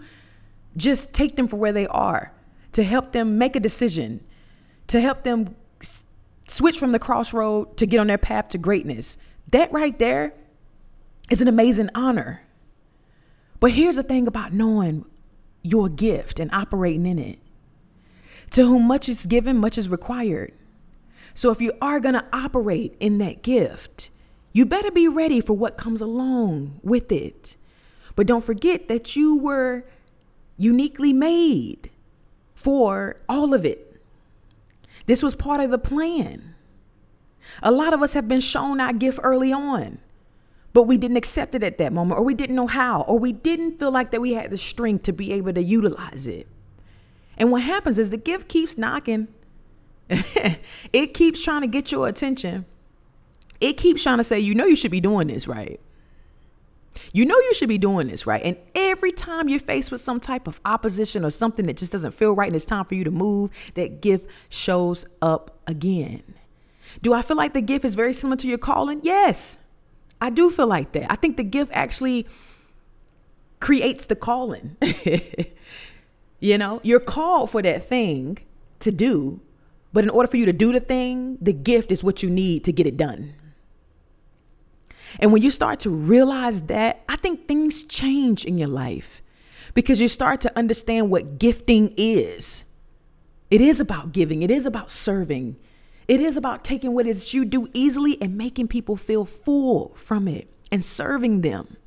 just 0.77 1.13
take 1.13 1.35
them 1.35 1.47
for 1.47 1.57
where 1.57 1.71
they 1.71 1.87
are 1.87 2.31
to 2.73 2.83
help 2.83 3.11
them 3.11 3.37
make 3.37 3.55
a 3.55 3.59
decision, 3.59 4.23
to 4.87 4.99
help 4.99 5.23
them 5.23 5.55
s- 5.81 6.05
switch 6.47 6.77
from 6.77 6.91
the 6.91 6.99
crossroad 6.99 7.77
to 7.77 7.85
get 7.85 7.99
on 7.99 8.07
their 8.07 8.17
path 8.17 8.49
to 8.49 8.57
greatness. 8.57 9.17
That 9.49 9.71
right 9.71 9.97
there 9.97 10.33
is 11.29 11.41
an 11.41 11.47
amazing 11.47 11.89
honor. 11.95 12.41
But 13.59 13.71
here's 13.71 13.95
the 13.95 14.03
thing 14.03 14.27
about 14.27 14.53
knowing 14.53 15.05
your 15.61 15.87
gift 15.87 16.39
and 16.39 16.51
operating 16.51 17.05
in 17.05 17.17
it. 17.17 17.39
To 18.51 18.65
whom 18.65 18.83
much 18.83 19.07
is 19.07 19.25
given, 19.25 19.57
much 19.57 19.77
is 19.77 19.89
required. 19.89 20.53
So 21.33 21.49
if 21.49 21.61
you 21.61 21.71
are 21.81 21.99
going 21.99 22.13
to 22.13 22.25
operate 22.33 22.95
in 22.99 23.17
that 23.19 23.41
gift, 23.41 24.09
you 24.51 24.65
better 24.65 24.91
be 24.91 25.07
ready 25.07 25.41
for 25.41 25.53
what 25.53 25.77
comes 25.77 26.01
along 26.01 26.79
with 26.83 27.11
it. 27.11 27.55
But 28.15 28.27
don't 28.27 28.43
forget 28.43 28.87
that 28.89 29.15
you 29.15 29.37
were 29.37 29.85
uniquely 30.57 31.13
made 31.13 31.89
for 32.55 33.17
all 33.27 33.53
of 33.53 33.65
it. 33.65 34.01
This 35.05 35.21
was 35.21 35.35
part 35.35 35.59
of 35.59 35.71
the 35.71 35.77
plan. 35.77 36.55
A 37.61 37.71
lot 37.71 37.93
of 37.93 38.01
us 38.01 38.13
have 38.13 38.27
been 38.27 38.39
shown 38.39 38.79
our 38.79 38.93
gift 38.93 39.19
early 39.21 39.51
on, 39.51 39.99
but 40.71 40.83
we 40.83 40.97
didn't 40.97 41.17
accept 41.17 41.55
it 41.55 41.63
at 41.63 41.77
that 41.77 41.93
moment, 41.93 42.19
or 42.19 42.23
we 42.23 42.33
didn't 42.33 42.55
know 42.55 42.67
how, 42.67 43.01
or 43.01 43.19
we 43.19 43.31
didn't 43.31 43.79
feel 43.79 43.91
like 43.91 44.11
that 44.11 44.21
we 44.21 44.33
had 44.33 44.49
the 44.49 44.57
strength 44.57 45.03
to 45.03 45.13
be 45.13 45.33
able 45.33 45.53
to 45.53 45.61
utilize 45.61 46.25
it. 46.25 46.47
And 47.37 47.51
what 47.51 47.63
happens 47.63 47.99
is 47.99 48.09
the 48.09 48.17
gift 48.17 48.47
keeps 48.47 48.77
knocking. 48.77 49.27
it 50.09 51.13
keeps 51.13 51.43
trying 51.43 51.61
to 51.61 51.67
get 51.67 51.91
your 51.91 52.07
attention. 52.07 52.65
It 53.59 53.73
keeps 53.73 54.03
trying 54.03 54.17
to 54.17 54.23
say, 54.23 54.39
you 54.39 54.55
know, 54.55 54.65
you 54.65 54.75
should 54.75 54.91
be 54.91 55.01
doing 55.01 55.27
this, 55.27 55.47
right? 55.47 55.79
You 57.13 57.25
know 57.25 57.35
you 57.35 57.53
should 57.53 57.69
be 57.69 57.77
doing 57.77 58.07
this, 58.07 58.25
right? 58.25 58.41
And 58.43 58.57
every 58.73 59.11
time 59.11 59.47
you're 59.47 59.59
faced 59.59 59.91
with 59.91 60.01
some 60.01 60.19
type 60.19 60.47
of 60.47 60.59
opposition 60.65 61.23
or 61.23 61.29
something 61.29 61.67
that 61.67 61.77
just 61.77 61.91
doesn't 61.91 62.11
feel 62.15 62.33
right 62.33 62.47
and 62.47 62.55
it's 62.55 62.65
time 62.65 62.85
for 62.85 62.95
you 62.95 63.03
to 63.03 63.11
move, 63.11 63.51
that 63.75 64.01
gift 64.01 64.27
shows 64.49 65.05
up 65.21 65.59
again. 65.67 66.23
Do 67.03 67.13
I 67.13 67.21
feel 67.21 67.37
like 67.37 67.53
the 67.53 67.61
gift 67.61 67.85
is 67.85 67.93
very 67.93 68.13
similar 68.13 68.37
to 68.37 68.47
your 68.47 68.57
calling? 68.57 68.99
Yes, 69.03 69.59
I 70.19 70.31
do 70.31 70.49
feel 70.49 70.65
like 70.65 70.91
that. 70.93 71.11
I 71.11 71.15
think 71.15 71.37
the 71.37 71.43
gift 71.43 71.71
actually 71.73 72.27
creates 73.59 74.07
the 74.07 74.15
calling. 74.15 74.75
you 76.39 76.57
know, 76.57 76.81
you're 76.83 76.99
called 76.99 77.51
for 77.51 77.61
that 77.61 77.83
thing 77.83 78.39
to 78.79 78.91
do, 78.91 79.39
but 79.93 80.03
in 80.03 80.09
order 80.09 80.27
for 80.27 80.37
you 80.37 80.47
to 80.47 80.53
do 80.53 80.73
the 80.73 80.79
thing, 80.79 81.37
the 81.39 81.53
gift 81.53 81.91
is 81.91 82.03
what 82.03 82.23
you 82.23 82.29
need 82.31 82.63
to 82.63 82.71
get 82.71 82.87
it 82.87 82.97
done. 82.97 83.35
And 85.19 85.31
when 85.31 85.41
you 85.41 85.51
start 85.51 85.79
to 85.81 85.89
realize 85.89 86.63
that, 86.63 87.03
I 87.07 87.15
think 87.17 87.47
things 87.47 87.83
change 87.83 88.45
in 88.45 88.57
your 88.57 88.67
life 88.67 89.21
because 89.73 90.01
you 90.01 90.07
start 90.07 90.41
to 90.41 90.57
understand 90.57 91.09
what 91.09 91.39
gifting 91.39 91.93
is. 91.97 92.65
It 93.49 93.61
is 93.61 93.79
about 93.79 94.11
giving, 94.11 94.41
it 94.41 94.51
is 94.51 94.65
about 94.65 94.91
serving, 94.91 95.57
it 96.07 96.19
is 96.19 96.35
about 96.35 96.63
taking 96.63 96.93
what 96.93 97.07
is 97.07 97.33
you 97.33 97.45
do 97.45 97.69
easily 97.73 98.21
and 98.21 98.37
making 98.37 98.67
people 98.67 98.95
feel 98.95 99.25
full 99.25 99.93
from 99.95 100.27
it 100.27 100.49
and 100.71 100.83
serving 100.83 101.41
them. 101.41 101.77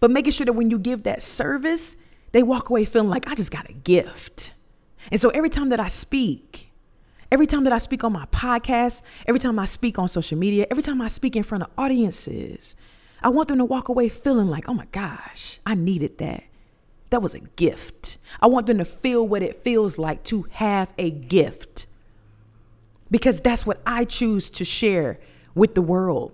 But 0.00 0.10
making 0.10 0.32
sure 0.32 0.46
that 0.46 0.54
when 0.54 0.70
you 0.70 0.78
give 0.78 1.02
that 1.02 1.22
service, 1.22 1.96
they 2.32 2.42
walk 2.42 2.70
away 2.70 2.84
feeling 2.84 3.10
like, 3.10 3.28
I 3.28 3.34
just 3.34 3.50
got 3.50 3.68
a 3.68 3.72
gift. 3.72 4.52
And 5.10 5.20
so 5.20 5.28
every 5.30 5.50
time 5.50 5.68
that 5.68 5.80
I 5.80 5.88
speak, 5.88 6.71
Every 7.32 7.46
time 7.46 7.64
that 7.64 7.72
I 7.72 7.78
speak 7.78 8.04
on 8.04 8.12
my 8.12 8.26
podcast, 8.26 9.00
every 9.26 9.40
time 9.40 9.58
I 9.58 9.64
speak 9.64 9.98
on 9.98 10.06
social 10.06 10.36
media, 10.36 10.66
every 10.70 10.82
time 10.82 11.00
I 11.00 11.08
speak 11.08 11.34
in 11.34 11.42
front 11.42 11.64
of 11.64 11.70
audiences, 11.78 12.76
I 13.22 13.30
want 13.30 13.48
them 13.48 13.56
to 13.56 13.64
walk 13.64 13.88
away 13.88 14.10
feeling 14.10 14.48
like, 14.48 14.68
oh 14.68 14.74
my 14.74 14.84
gosh, 14.92 15.58
I 15.64 15.74
needed 15.74 16.18
that. 16.18 16.44
That 17.08 17.22
was 17.22 17.34
a 17.34 17.40
gift. 17.40 18.18
I 18.42 18.48
want 18.48 18.66
them 18.66 18.76
to 18.76 18.84
feel 18.84 19.26
what 19.26 19.42
it 19.42 19.62
feels 19.62 19.96
like 19.96 20.24
to 20.24 20.42
have 20.50 20.92
a 20.98 21.10
gift 21.10 21.86
because 23.10 23.40
that's 23.40 23.64
what 23.64 23.80
I 23.86 24.04
choose 24.04 24.50
to 24.50 24.64
share 24.66 25.18
with 25.54 25.74
the 25.74 25.80
world. 25.80 26.32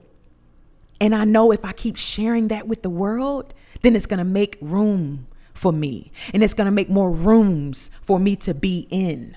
And 1.00 1.14
I 1.14 1.24
know 1.24 1.52
if 1.52 1.64
I 1.64 1.74
keep 1.74 1.94
sharing 1.94 2.48
that 2.48 2.66
with 2.66 2.82
the 2.82 2.90
world, 2.90 3.54
then 3.82 3.94
it's 3.94 4.06
going 4.06 4.18
to 4.18 4.24
make 4.24 4.58
room 4.60 5.28
for 5.54 5.72
me 5.72 6.10
and 6.34 6.42
it's 6.42 6.54
going 6.54 6.64
to 6.64 6.72
make 6.72 6.90
more 6.90 7.12
rooms 7.12 7.88
for 8.02 8.18
me 8.18 8.34
to 8.34 8.52
be 8.52 8.88
in. 8.90 9.36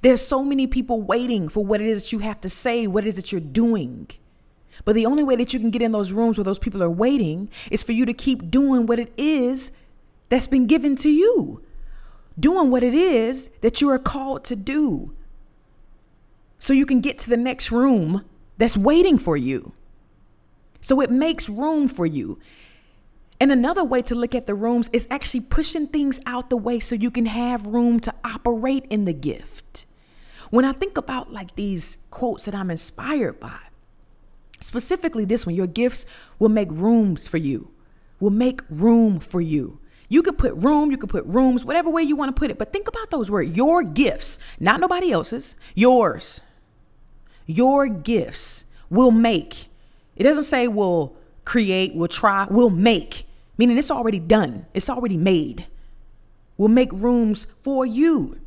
There's 0.00 0.26
so 0.26 0.42
many 0.42 0.66
people 0.66 1.02
waiting 1.02 1.48
for 1.48 1.64
what 1.64 1.80
it 1.80 1.86
is 1.86 2.04
that 2.04 2.12
you 2.12 2.20
have 2.20 2.40
to 2.40 2.48
say, 2.48 2.86
what 2.86 3.04
it 3.04 3.08
is 3.08 3.16
that 3.16 3.30
you're 3.30 3.40
doing. 3.40 4.08
But 4.84 4.94
the 4.94 5.06
only 5.06 5.22
way 5.22 5.36
that 5.36 5.52
you 5.52 5.60
can 5.60 5.70
get 5.70 5.82
in 5.82 5.92
those 5.92 6.12
rooms 6.12 6.38
where 6.38 6.44
those 6.44 6.58
people 6.58 6.82
are 6.82 6.90
waiting 6.90 7.50
is 7.70 7.82
for 7.82 7.92
you 7.92 8.06
to 8.06 8.14
keep 8.14 8.50
doing 8.50 8.86
what 8.86 8.98
it 8.98 9.12
is 9.16 9.72
that's 10.28 10.46
been 10.46 10.66
given 10.66 10.96
to 10.96 11.10
you, 11.10 11.62
doing 12.38 12.70
what 12.70 12.82
it 12.82 12.94
is 12.94 13.50
that 13.60 13.80
you 13.80 13.90
are 13.90 13.98
called 13.98 14.44
to 14.44 14.56
do. 14.56 15.14
So 16.58 16.72
you 16.72 16.86
can 16.86 17.00
get 17.00 17.18
to 17.18 17.30
the 17.30 17.36
next 17.36 17.70
room 17.70 18.24
that's 18.56 18.76
waiting 18.76 19.18
for 19.18 19.36
you. 19.36 19.74
So 20.80 21.00
it 21.00 21.10
makes 21.10 21.48
room 21.48 21.88
for 21.88 22.06
you. 22.06 22.38
And 23.42 23.50
another 23.50 23.82
way 23.82 24.02
to 24.02 24.14
look 24.14 24.36
at 24.36 24.46
the 24.46 24.54
rooms 24.54 24.88
is 24.92 25.08
actually 25.10 25.40
pushing 25.40 25.88
things 25.88 26.20
out 26.26 26.48
the 26.48 26.56
way 26.56 26.78
so 26.78 26.94
you 26.94 27.10
can 27.10 27.26
have 27.26 27.66
room 27.66 27.98
to 27.98 28.14
operate 28.22 28.86
in 28.88 29.04
the 29.04 29.12
gift. 29.12 29.84
When 30.50 30.64
I 30.64 30.70
think 30.70 30.96
about 30.96 31.32
like 31.32 31.56
these 31.56 31.96
quotes 32.12 32.44
that 32.44 32.54
I'm 32.54 32.70
inspired 32.70 33.40
by, 33.40 33.58
specifically 34.60 35.24
this 35.24 35.44
one, 35.44 35.56
your 35.56 35.66
gifts 35.66 36.06
will 36.38 36.50
make 36.50 36.70
rooms 36.70 37.26
for 37.26 37.36
you, 37.36 37.72
will 38.20 38.30
make 38.30 38.60
room 38.70 39.18
for 39.18 39.40
you. 39.40 39.80
You 40.08 40.22
could 40.22 40.38
put 40.38 40.54
room, 40.54 40.92
you 40.92 40.96
could 40.96 41.10
put 41.10 41.26
rooms, 41.26 41.64
whatever 41.64 41.90
way 41.90 42.04
you 42.04 42.14
want 42.14 42.28
to 42.28 42.38
put 42.38 42.52
it. 42.52 42.58
But 42.58 42.72
think 42.72 42.86
about 42.86 43.10
those 43.10 43.28
words 43.28 43.56
your 43.56 43.82
gifts, 43.82 44.38
not 44.60 44.78
nobody 44.78 45.10
else's, 45.10 45.56
yours. 45.74 46.42
Your 47.46 47.88
gifts 47.88 48.66
will 48.88 49.10
make. 49.10 49.66
It 50.14 50.22
doesn't 50.22 50.44
say 50.44 50.68
will 50.68 51.16
create, 51.44 51.92
will 51.96 52.06
try, 52.06 52.46
will 52.48 52.70
make 52.70 53.26
meaning 53.56 53.78
it's 53.78 53.90
already 53.90 54.18
done, 54.18 54.66
it's 54.74 54.90
already 54.90 55.16
made. 55.16 55.66
We'll 56.56 56.68
make 56.68 56.92
rooms 56.92 57.46
for 57.60 57.84
you. 57.84 58.40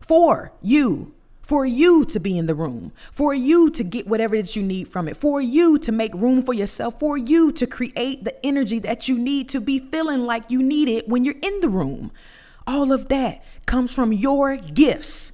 For 0.00 0.52
you. 0.62 1.14
For 1.42 1.66
you 1.66 2.06
to 2.06 2.18
be 2.18 2.38
in 2.38 2.46
the 2.46 2.54
room, 2.54 2.92
for 3.12 3.34
you 3.34 3.68
to 3.68 3.84
get 3.84 4.06
whatever 4.06 4.34
is 4.34 4.56
you 4.56 4.62
need 4.62 4.88
from 4.88 5.08
it, 5.08 5.16
for 5.18 5.42
you 5.42 5.78
to 5.78 5.92
make 5.92 6.14
room 6.14 6.42
for 6.42 6.54
yourself, 6.54 6.98
for 6.98 7.18
you 7.18 7.52
to 7.52 7.66
create 7.66 8.24
the 8.24 8.34
energy 8.44 8.78
that 8.78 9.08
you 9.08 9.18
need 9.18 9.50
to 9.50 9.60
be 9.60 9.78
feeling 9.78 10.24
like 10.24 10.50
you 10.50 10.62
need 10.62 10.88
it 10.88 11.06
when 11.06 11.22
you're 11.22 11.34
in 11.42 11.60
the 11.60 11.68
room. 11.68 12.10
All 12.66 12.92
of 12.92 13.08
that 13.08 13.44
comes 13.66 13.92
from 13.92 14.10
your 14.10 14.56
gifts. 14.56 15.32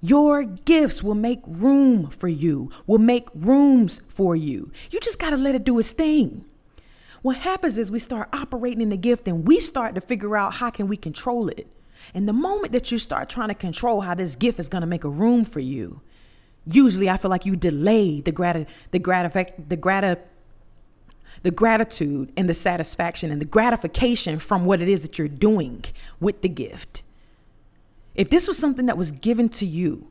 Your 0.00 0.44
gifts 0.44 1.02
will 1.02 1.16
make 1.16 1.40
room 1.44 2.08
for 2.08 2.28
you, 2.28 2.70
will 2.86 2.98
make 2.98 3.28
rooms 3.34 4.00
for 4.08 4.36
you. 4.36 4.70
You 4.92 5.00
just 5.00 5.18
got 5.18 5.30
to 5.30 5.36
let 5.36 5.56
it 5.56 5.64
do 5.64 5.78
its 5.80 5.90
thing 5.90 6.44
what 7.22 7.36
happens 7.36 7.76
is 7.78 7.90
we 7.90 7.98
start 7.98 8.28
operating 8.32 8.80
in 8.80 8.88
the 8.88 8.96
gift 8.96 9.28
and 9.28 9.46
we 9.46 9.60
start 9.60 9.94
to 9.94 10.00
figure 10.00 10.36
out 10.36 10.54
how 10.54 10.70
can 10.70 10.88
we 10.88 10.96
control 10.96 11.48
it. 11.48 11.66
And 12.14 12.28
the 12.28 12.32
moment 12.32 12.72
that 12.72 12.90
you 12.90 12.98
start 12.98 13.28
trying 13.28 13.48
to 13.48 13.54
control 13.54 14.02
how 14.02 14.14
this 14.14 14.36
gift 14.36 14.58
is 14.58 14.68
going 14.68 14.80
to 14.80 14.86
make 14.86 15.04
a 15.04 15.08
room 15.08 15.44
for 15.44 15.60
you, 15.60 16.00
usually 16.66 17.10
I 17.10 17.16
feel 17.16 17.30
like 17.30 17.44
you 17.44 17.56
delay 17.56 18.20
the 18.20 18.32
grat 18.32 18.66
the 18.90 18.98
gratific 18.98 19.68
the 19.68 19.76
grat 19.76 20.28
the 21.42 21.50
gratitude 21.50 22.32
and 22.36 22.48
the 22.48 22.54
satisfaction 22.54 23.30
and 23.30 23.40
the 23.40 23.46
gratification 23.46 24.38
from 24.38 24.64
what 24.64 24.80
it 24.80 24.88
is 24.88 25.02
that 25.02 25.18
you're 25.18 25.28
doing 25.28 25.84
with 26.20 26.42
the 26.42 26.48
gift. 26.48 27.02
If 28.14 28.28
this 28.28 28.48
was 28.48 28.58
something 28.58 28.86
that 28.86 28.98
was 28.98 29.12
given 29.12 29.48
to 29.50 29.66
you 29.66 30.10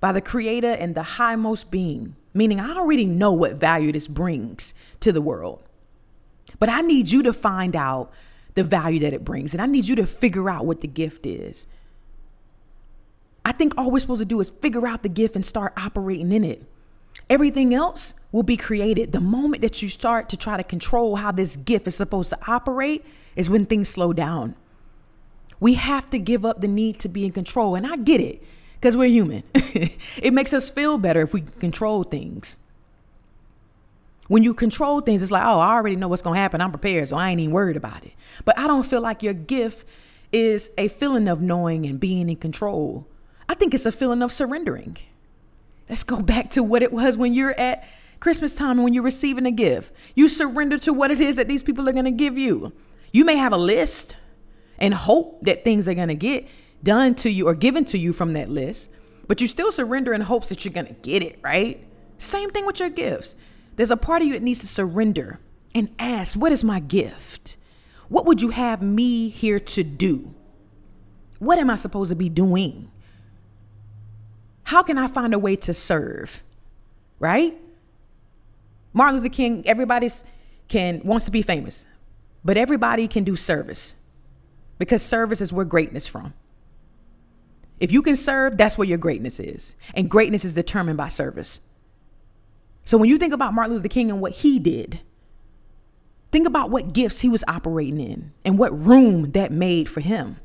by 0.00 0.12
the 0.12 0.20
creator 0.20 0.72
and 0.72 0.94
the 0.94 1.02
highmost 1.02 1.70
being, 1.70 2.16
meaning 2.34 2.58
I 2.58 2.74
already 2.74 3.04
know 3.04 3.32
what 3.32 3.54
value 3.54 3.92
this 3.92 4.08
brings 4.08 4.74
to 5.00 5.12
the 5.12 5.20
world. 5.20 5.65
But 6.58 6.68
I 6.68 6.80
need 6.80 7.10
you 7.10 7.22
to 7.22 7.32
find 7.32 7.76
out 7.76 8.12
the 8.54 8.64
value 8.64 9.00
that 9.00 9.12
it 9.12 9.24
brings. 9.24 9.52
And 9.52 9.62
I 9.62 9.66
need 9.66 9.86
you 9.86 9.94
to 9.96 10.06
figure 10.06 10.50
out 10.50 10.66
what 10.66 10.80
the 10.80 10.88
gift 10.88 11.26
is. 11.26 11.66
I 13.44 13.52
think 13.52 13.74
all 13.76 13.90
we're 13.90 14.00
supposed 14.00 14.20
to 14.20 14.24
do 14.24 14.40
is 14.40 14.48
figure 14.48 14.86
out 14.86 15.02
the 15.02 15.08
gift 15.08 15.36
and 15.36 15.46
start 15.46 15.72
operating 15.76 16.32
in 16.32 16.42
it. 16.42 16.64
Everything 17.30 17.74
else 17.74 18.14
will 18.32 18.42
be 18.42 18.56
created. 18.56 19.12
The 19.12 19.20
moment 19.20 19.62
that 19.62 19.82
you 19.82 19.88
start 19.88 20.28
to 20.30 20.36
try 20.36 20.56
to 20.56 20.64
control 20.64 21.16
how 21.16 21.32
this 21.32 21.56
gift 21.56 21.86
is 21.86 21.94
supposed 21.94 22.30
to 22.30 22.38
operate 22.46 23.04
is 23.36 23.50
when 23.50 23.66
things 23.66 23.88
slow 23.88 24.12
down. 24.12 24.54
We 25.60 25.74
have 25.74 26.10
to 26.10 26.18
give 26.18 26.44
up 26.44 26.60
the 26.60 26.68
need 26.68 26.98
to 27.00 27.08
be 27.08 27.24
in 27.24 27.32
control. 27.32 27.74
And 27.74 27.86
I 27.86 27.96
get 27.96 28.20
it 28.20 28.42
because 28.74 28.96
we're 28.96 29.08
human. 29.08 29.42
it 29.54 30.32
makes 30.32 30.52
us 30.52 30.70
feel 30.70 30.98
better 30.98 31.22
if 31.22 31.32
we 31.32 31.42
control 31.42 32.04
things. 32.04 32.56
When 34.28 34.42
you 34.42 34.54
control 34.54 35.00
things, 35.00 35.22
it's 35.22 35.30
like, 35.30 35.44
oh, 35.44 35.60
I 35.60 35.74
already 35.74 35.96
know 35.96 36.08
what's 36.08 36.22
going 36.22 36.34
to 36.34 36.40
happen. 36.40 36.60
I'm 36.60 36.70
prepared, 36.70 37.08
so 37.08 37.16
I 37.16 37.30
ain't 37.30 37.40
even 37.40 37.52
worried 37.52 37.76
about 37.76 38.04
it. 38.04 38.12
But 38.44 38.58
I 38.58 38.66
don't 38.66 38.84
feel 38.84 39.00
like 39.00 39.22
your 39.22 39.34
gift 39.34 39.86
is 40.32 40.70
a 40.76 40.88
feeling 40.88 41.28
of 41.28 41.40
knowing 41.40 41.86
and 41.86 42.00
being 42.00 42.28
in 42.28 42.36
control. 42.36 43.06
I 43.48 43.54
think 43.54 43.72
it's 43.74 43.86
a 43.86 43.92
feeling 43.92 44.22
of 44.22 44.32
surrendering. 44.32 44.96
Let's 45.88 46.02
go 46.02 46.20
back 46.20 46.50
to 46.50 46.62
what 46.62 46.82
it 46.82 46.92
was 46.92 47.16
when 47.16 47.32
you're 47.32 47.58
at 47.58 47.86
Christmas 48.18 48.54
time 48.54 48.72
and 48.72 48.84
when 48.84 48.94
you're 48.94 49.02
receiving 49.02 49.46
a 49.46 49.52
gift. 49.52 49.92
You 50.14 50.28
surrender 50.28 50.78
to 50.78 50.92
what 50.92 51.10
it 51.10 51.20
is 51.20 51.36
that 51.36 51.48
these 51.48 51.62
people 51.62 51.88
are 51.88 51.92
going 51.92 52.06
to 52.06 52.10
give 52.10 52.36
you. 52.36 52.72
You 53.12 53.24
may 53.24 53.36
have 53.36 53.52
a 53.52 53.58
list 53.58 54.16
and 54.78 54.94
hope 54.94 55.44
that 55.44 55.64
things 55.64 55.86
are 55.86 55.94
going 55.94 56.08
to 56.08 56.14
get 56.14 56.48
done 56.82 57.14
to 57.16 57.30
you 57.30 57.46
or 57.46 57.54
given 57.54 57.84
to 57.86 57.98
you 57.98 58.12
from 58.12 58.32
that 58.32 58.48
list, 58.48 58.90
but 59.26 59.40
you 59.40 59.46
still 59.46 59.72
surrender 59.72 60.12
in 60.12 60.22
hopes 60.22 60.48
that 60.48 60.64
you're 60.64 60.74
going 60.74 60.86
to 60.86 60.92
get 60.94 61.22
it, 61.22 61.38
right? 61.42 61.86
Same 62.18 62.50
thing 62.50 62.66
with 62.66 62.80
your 62.80 62.90
gifts. 62.90 63.36
There's 63.76 63.90
a 63.90 63.96
part 63.96 64.22
of 64.22 64.28
you 64.28 64.34
that 64.34 64.42
needs 64.42 64.60
to 64.60 64.66
surrender 64.66 65.38
and 65.74 65.90
ask, 65.98 66.36
What 66.36 66.52
is 66.52 66.64
my 66.64 66.80
gift? 66.80 67.56
What 68.08 68.24
would 68.24 68.40
you 68.40 68.50
have 68.50 68.82
me 68.82 69.28
here 69.28 69.60
to 69.60 69.82
do? 69.82 70.34
What 71.38 71.58
am 71.58 71.70
I 71.70 71.76
supposed 71.76 72.10
to 72.10 72.16
be 72.16 72.28
doing? 72.28 72.90
How 74.64 74.82
can 74.82 74.98
I 74.98 75.06
find 75.06 75.34
a 75.34 75.38
way 75.38 75.56
to 75.56 75.74
serve? 75.74 76.42
Right? 77.18 77.56
Martin 78.92 79.16
Luther 79.16 79.28
King, 79.28 79.62
everybody's 79.66 80.24
can 80.68 81.00
wants 81.04 81.24
to 81.26 81.30
be 81.30 81.42
famous, 81.42 81.86
but 82.44 82.56
everybody 82.56 83.06
can 83.06 83.22
do 83.22 83.36
service 83.36 83.94
because 84.78 85.02
service 85.02 85.40
is 85.40 85.52
where 85.52 85.64
greatness 85.64 86.06
from. 86.06 86.34
If 87.78 87.92
you 87.92 88.02
can 88.02 88.16
serve, 88.16 88.56
that's 88.56 88.78
where 88.78 88.88
your 88.88 88.98
greatness 88.98 89.38
is. 89.38 89.74
And 89.94 90.10
greatness 90.10 90.44
is 90.44 90.54
determined 90.54 90.96
by 90.96 91.08
service. 91.08 91.60
So 92.86 92.96
when 92.96 93.10
you 93.10 93.18
think 93.18 93.34
about 93.34 93.52
Martin 93.52 93.74
Luther 93.74 93.88
King 93.88 94.10
and 94.10 94.20
what 94.20 94.32
he 94.32 94.60
did, 94.60 95.00
think 96.30 96.46
about 96.46 96.70
what 96.70 96.92
gifts 96.92 97.20
he 97.20 97.28
was 97.28 97.42
operating 97.48 98.00
in 98.00 98.32
and 98.44 98.58
what 98.58 98.78
room 98.78 99.32
that 99.32 99.50
made 99.50 99.90
for 99.90 100.00
him. 100.00 100.36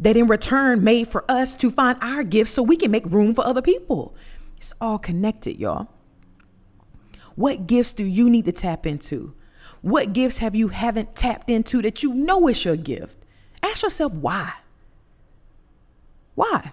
That 0.00 0.16
in 0.16 0.26
return 0.26 0.82
made 0.82 1.06
for 1.06 1.24
us 1.30 1.54
to 1.54 1.70
find 1.70 1.96
our 2.02 2.24
gifts 2.24 2.50
so 2.50 2.64
we 2.64 2.76
can 2.76 2.90
make 2.90 3.06
room 3.06 3.32
for 3.32 3.46
other 3.46 3.62
people. 3.62 4.16
It's 4.56 4.72
all 4.80 4.98
connected, 4.98 5.60
y'all. 5.60 5.88
What 7.36 7.68
gifts 7.68 7.94
do 7.94 8.04
you 8.04 8.28
need 8.28 8.44
to 8.46 8.52
tap 8.52 8.84
into? 8.84 9.34
What 9.82 10.12
gifts 10.12 10.38
have 10.38 10.56
you 10.56 10.68
haven't 10.68 11.14
tapped 11.14 11.48
into 11.48 11.80
that 11.82 12.02
you 12.02 12.12
know 12.12 12.48
is 12.48 12.64
your 12.64 12.76
gift? 12.76 13.16
Ask 13.62 13.84
yourself 13.84 14.12
why. 14.14 14.52
Why? 16.34 16.72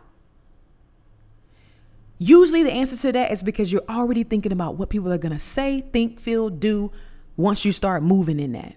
Usually 2.20 2.64
the 2.64 2.72
answer 2.72 2.98
to 2.98 3.14
that 3.14 3.32
is 3.32 3.42
because 3.42 3.72
you're 3.72 3.84
already 3.90 4.24
thinking 4.24 4.52
about 4.52 4.76
what 4.76 4.90
people 4.90 5.12
are 5.12 5.18
going 5.18 5.32
to 5.32 5.40
say, 5.40 5.82
think, 5.94 6.20
feel, 6.20 6.50
do 6.50 6.92
once 7.38 7.64
you 7.64 7.72
start 7.72 8.04
moving 8.04 8.40
in 8.40 8.52
that. 8.52 8.76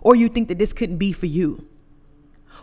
Or 0.00 0.16
you 0.16 0.30
think 0.30 0.48
that 0.48 0.58
this 0.58 0.72
couldn't 0.72 0.96
be 0.96 1.12
for 1.12 1.26
you. 1.26 1.68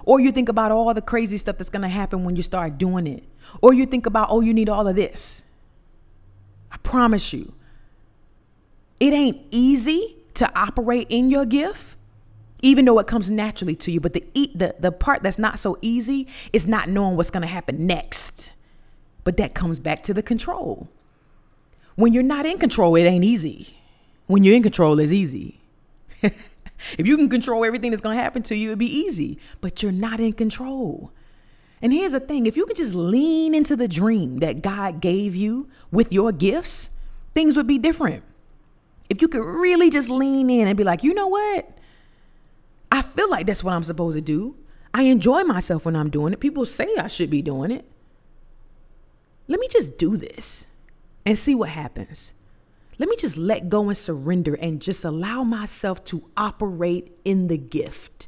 Or 0.03 0.19
you 0.19 0.31
think 0.31 0.49
about 0.49 0.71
all 0.71 0.91
the 0.93 1.01
crazy 1.01 1.37
stuff 1.37 1.59
that's 1.59 1.69
going 1.69 1.83
to 1.83 1.87
happen 1.87 2.23
when 2.23 2.35
you 2.35 2.41
start 2.41 2.79
doing 2.79 3.05
it. 3.05 3.23
Or 3.61 3.73
you 3.73 3.85
think 3.85 4.07
about, 4.07 4.29
oh, 4.31 4.41
you 4.41 4.53
need 4.53 4.69
all 4.69 4.87
of 4.87 4.95
this. 4.95 5.43
I 6.71 6.77
promise 6.77 7.31
you, 7.31 7.53
it 8.99 9.13
ain't 9.13 9.45
easy 9.51 10.17
to 10.33 10.51
operate 10.59 11.07
in 11.09 11.29
your 11.29 11.45
gift 11.45 11.95
even 12.61 12.85
though 12.85 12.97
it 12.97 13.05
comes 13.05 13.29
naturally 13.29 13.75
to 13.75 13.91
you. 13.91 13.99
But 13.99 14.13
the 14.13 14.25
the 14.55 14.75
the 14.79 14.91
part 14.91 15.21
that's 15.21 15.37
not 15.37 15.59
so 15.59 15.77
easy 15.81 16.27
is 16.51 16.65
not 16.65 16.89
knowing 16.89 17.15
what's 17.15 17.29
going 17.29 17.41
to 17.41 17.47
happen 17.47 17.85
next. 17.85 18.53
But 19.25 19.35
that 19.37 19.53
comes 19.53 19.81
back 19.81 20.03
to 20.03 20.13
the 20.13 20.23
control. 20.23 20.87
When 21.95 22.13
you're 22.13 22.23
not 22.23 22.45
in 22.45 22.57
control, 22.57 22.95
it 22.95 23.03
ain't 23.03 23.25
easy. 23.25 23.77
When 24.27 24.45
you're 24.45 24.55
in 24.55 24.63
control, 24.63 24.99
it's 24.99 25.11
easy. 25.11 25.59
if 26.21 27.05
you 27.05 27.17
can 27.17 27.29
control 27.29 27.65
everything 27.65 27.91
that's 27.91 28.01
going 28.01 28.15
to 28.15 28.23
happen 28.23 28.43
to 28.43 28.55
you, 28.55 28.69
it'd 28.69 28.79
be 28.79 28.85
easy. 28.85 29.39
But 29.59 29.83
you're 29.83 29.91
not 29.91 30.19
in 30.19 30.33
control. 30.33 31.11
And 31.81 31.91
here's 31.91 32.13
the 32.13 32.19
thing 32.19 32.45
if 32.45 32.55
you 32.55 32.65
could 32.65 32.77
just 32.77 32.95
lean 32.95 33.53
into 33.53 33.75
the 33.75 33.87
dream 33.87 34.39
that 34.39 34.61
God 34.61 35.01
gave 35.01 35.35
you 35.35 35.69
with 35.91 36.13
your 36.13 36.31
gifts, 36.31 36.89
things 37.33 37.57
would 37.57 37.67
be 37.67 37.77
different. 37.77 38.23
If 39.09 39.21
you 39.21 39.27
could 39.27 39.43
really 39.43 39.89
just 39.89 40.09
lean 40.09 40.49
in 40.49 40.67
and 40.67 40.77
be 40.77 40.83
like, 40.83 41.03
you 41.03 41.13
know 41.13 41.27
what? 41.27 41.69
I 42.91 43.01
feel 43.01 43.29
like 43.29 43.45
that's 43.45 43.63
what 43.63 43.73
I'm 43.73 43.83
supposed 43.83 44.15
to 44.15 44.21
do. 44.21 44.55
I 44.93 45.03
enjoy 45.03 45.43
myself 45.43 45.85
when 45.85 45.95
I'm 45.95 46.09
doing 46.09 46.33
it. 46.33 46.39
People 46.39 46.65
say 46.65 46.87
I 46.97 47.07
should 47.07 47.29
be 47.29 47.41
doing 47.41 47.71
it. 47.71 47.85
Let 49.47 49.59
me 49.59 49.67
just 49.69 49.97
do 49.97 50.17
this 50.17 50.67
and 51.25 51.37
see 51.37 51.55
what 51.55 51.69
happens. 51.69 52.33
Let 52.97 53.09
me 53.09 53.15
just 53.17 53.37
let 53.37 53.69
go 53.69 53.89
and 53.89 53.97
surrender 53.97 54.55
and 54.55 54.81
just 54.81 55.03
allow 55.03 55.43
myself 55.43 56.03
to 56.05 56.23
operate 56.37 57.11
in 57.25 57.47
the 57.47 57.57
gift. 57.57 58.27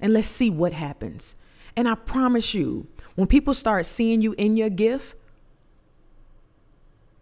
And 0.00 0.12
let's 0.12 0.28
see 0.28 0.50
what 0.50 0.72
happens. 0.72 1.36
And 1.76 1.88
I 1.88 1.94
promise 1.94 2.54
you, 2.54 2.86
when 3.14 3.26
people 3.26 3.54
start 3.54 3.86
seeing 3.86 4.20
you 4.20 4.34
in 4.38 4.56
your 4.56 4.70
gift, 4.70 5.16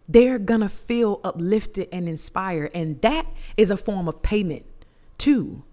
they're 0.08 0.38
gonna 0.38 0.68
feel 0.68 1.20
uplifted 1.22 1.88
and 1.92 2.08
inspired. 2.08 2.70
And 2.74 3.00
that 3.02 3.26
is 3.56 3.70
a 3.70 3.76
form 3.76 4.08
of 4.08 4.22
payment 4.22 4.64
too. 5.18 5.64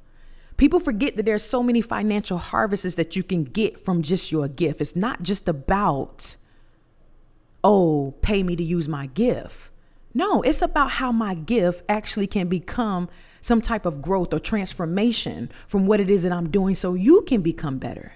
People 0.58 0.80
forget 0.80 1.16
that 1.16 1.24
there's 1.24 1.44
so 1.44 1.62
many 1.62 1.82
financial 1.82 2.40
harvests 2.40 2.96
that 2.96 3.16
you 3.16 3.24
can 3.24 3.44
get 3.44 3.80
from 3.80 4.02
just 4.02 4.32
your 4.32 4.48
gift. 4.48 4.82
It's 4.82 4.96
not 4.96 5.22
just 5.22 5.48
about, 5.48 6.36
oh, 7.68 8.16
pay 8.22 8.44
me 8.44 8.56
to 8.56 8.64
use 8.64 8.88
my 8.88 9.08
gift. 9.08 9.70
No, 10.14 10.42
it's 10.42 10.62
about 10.62 10.92
how 10.92 11.12
my 11.12 11.36
gift 11.36 11.84
actually 11.90 12.26
can 12.26 12.48
become 12.48 13.10
some 13.42 13.60
type 13.60 13.86
of 13.86 14.02
growth 14.02 14.34
or 14.34 14.40
transformation 14.40 15.52
from 15.68 15.86
what 15.86 16.00
it 16.00 16.10
is 16.10 16.24
that 16.24 16.32
I'm 16.32 16.50
doing 16.50 16.76
so 16.76 16.94
you 16.94 17.24
can 17.24 17.42
become 17.42 17.78
better. 17.78 18.14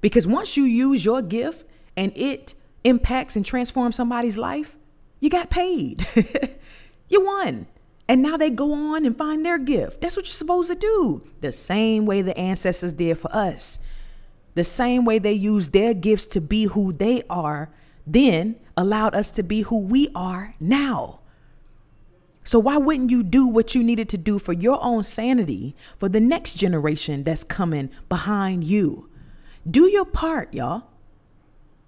Because 0.00 0.28
once 0.28 0.56
you 0.56 0.62
use 0.62 1.04
your 1.04 1.22
gift 1.22 1.66
and 1.96 2.12
it 2.14 2.54
impacts 2.84 3.34
and 3.34 3.44
transforms 3.44 3.96
somebody's 3.96 4.38
life, 4.38 4.76
you 5.18 5.28
got 5.28 5.50
paid. 5.50 6.06
you 7.08 7.24
won. 7.24 7.66
And 8.08 8.22
now 8.22 8.36
they 8.36 8.48
go 8.48 8.72
on 8.72 9.04
and 9.04 9.18
find 9.18 9.44
their 9.44 9.58
gift. 9.58 10.02
That's 10.02 10.14
what 10.14 10.26
you're 10.26 10.32
supposed 10.32 10.70
to 10.70 10.76
do. 10.76 11.28
The 11.40 11.50
same 11.50 12.06
way 12.06 12.22
the 12.22 12.38
ancestors 12.38 12.92
did 12.92 13.18
for 13.18 13.34
us. 13.34 13.80
The 14.54 14.62
same 14.62 15.04
way 15.04 15.18
they 15.18 15.32
used 15.32 15.72
their 15.72 15.94
gifts 15.94 16.28
to 16.28 16.40
be 16.40 16.66
who 16.66 16.92
they 16.92 17.24
are, 17.28 17.70
then 18.06 18.56
allowed 18.76 19.14
us 19.14 19.30
to 19.32 19.42
be 19.42 19.62
who 19.62 19.78
we 19.78 20.08
are 20.14 20.54
now. 20.58 21.20
So, 22.42 22.58
why 22.58 22.76
wouldn't 22.76 23.10
you 23.10 23.22
do 23.22 23.46
what 23.46 23.74
you 23.74 23.82
needed 23.82 24.08
to 24.10 24.18
do 24.18 24.38
for 24.38 24.52
your 24.52 24.82
own 24.82 25.02
sanity 25.02 25.74
for 25.96 26.10
the 26.10 26.20
next 26.20 26.54
generation 26.54 27.24
that's 27.24 27.42
coming 27.42 27.90
behind 28.08 28.64
you? 28.64 29.08
Do 29.68 29.88
your 29.88 30.04
part, 30.04 30.52
y'all. 30.52 30.88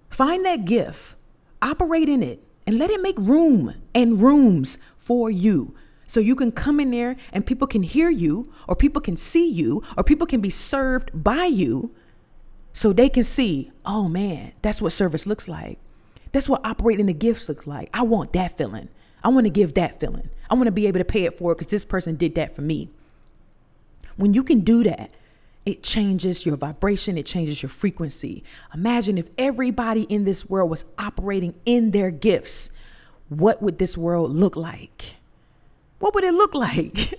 Find 0.09 0.47
that 0.47 0.65
gift, 0.65 1.15
operate 1.61 2.09
in 2.09 2.23
it, 2.23 2.43
and 2.67 2.79
let 2.79 2.91
it 2.91 3.03
make 3.03 3.19
room 3.19 3.75
and 3.95 4.23
rooms 4.23 4.79
for 4.97 5.31
you. 5.31 5.75
So 6.07 6.21
you 6.21 6.35
can 6.35 6.53
come 6.53 6.81
in 6.81 6.91
there 6.91 7.17
and 7.33 7.45
people 7.45 7.67
can 7.67 7.83
hear 7.83 8.09
you, 8.09 8.51
or 8.67 8.77
people 8.77 9.03
can 9.03 9.17
see 9.17 9.49
you, 9.51 9.83
or 9.97 10.05
people 10.05 10.27
can 10.27 10.41
be 10.41 10.51
served 10.51 11.11
by 11.13 11.45
you 11.45 11.95
so 12.73 12.93
they 12.93 13.09
can 13.09 13.25
see, 13.25 13.71
oh 13.85 14.09
man, 14.09 14.53
that's 14.63 14.81
what 14.81 14.93
service 14.93 15.27
looks 15.27 15.49
like. 15.49 15.79
That's 16.37 16.51
what 16.51 16.67
operating 16.67 17.07
the 17.07 17.15
gifts 17.15 17.49
looks 17.49 17.67
like. 17.67 17.89
I 17.95 18.03
want 18.03 18.35
that 18.35 18.59
feeling. 18.59 18.91
I 19.25 19.29
want 19.29 19.47
to 19.47 19.51
give 19.51 19.73
that 19.73 19.99
feeling. 19.99 20.29
I 20.51 20.55
want 20.55 20.67
to 20.67 20.71
be 20.71 20.87
able 20.87 20.99
to 20.99 21.05
pay 21.07 21.25
it 21.25 21.39
forward 21.39 21.55
because 21.55 21.71
this 21.71 21.87
person 21.87 22.17
did 22.17 22.35
that 22.35 22.55
for 22.55 22.61
me. 22.61 22.91
When 24.17 24.35
you 24.35 24.45
can 24.45 24.61
do 24.61 24.85
that, 24.85 25.15
it 25.65 25.83
changes 25.83 26.45
your 26.45 26.59
vibration, 26.59 27.17
it 27.17 27.25
changes 27.25 27.63
your 27.63 27.71
frequency. 27.71 28.45
Imagine 28.75 29.17
if 29.17 29.31
everybody 29.39 30.03
in 30.03 30.27
this 30.27 30.45
world 30.45 30.69
was 30.69 30.85
operating 30.99 31.55
in 31.65 31.93
their 31.93 32.11
gifts. 32.11 32.69
What 33.31 33.63
would 33.63 33.79
this 33.79 33.97
world 33.97 34.31
look 34.31 34.57
like? 34.57 35.17
What 36.01 36.15
would 36.15 36.25
it 36.25 36.35
look 36.35 36.55
like? 36.55 37.15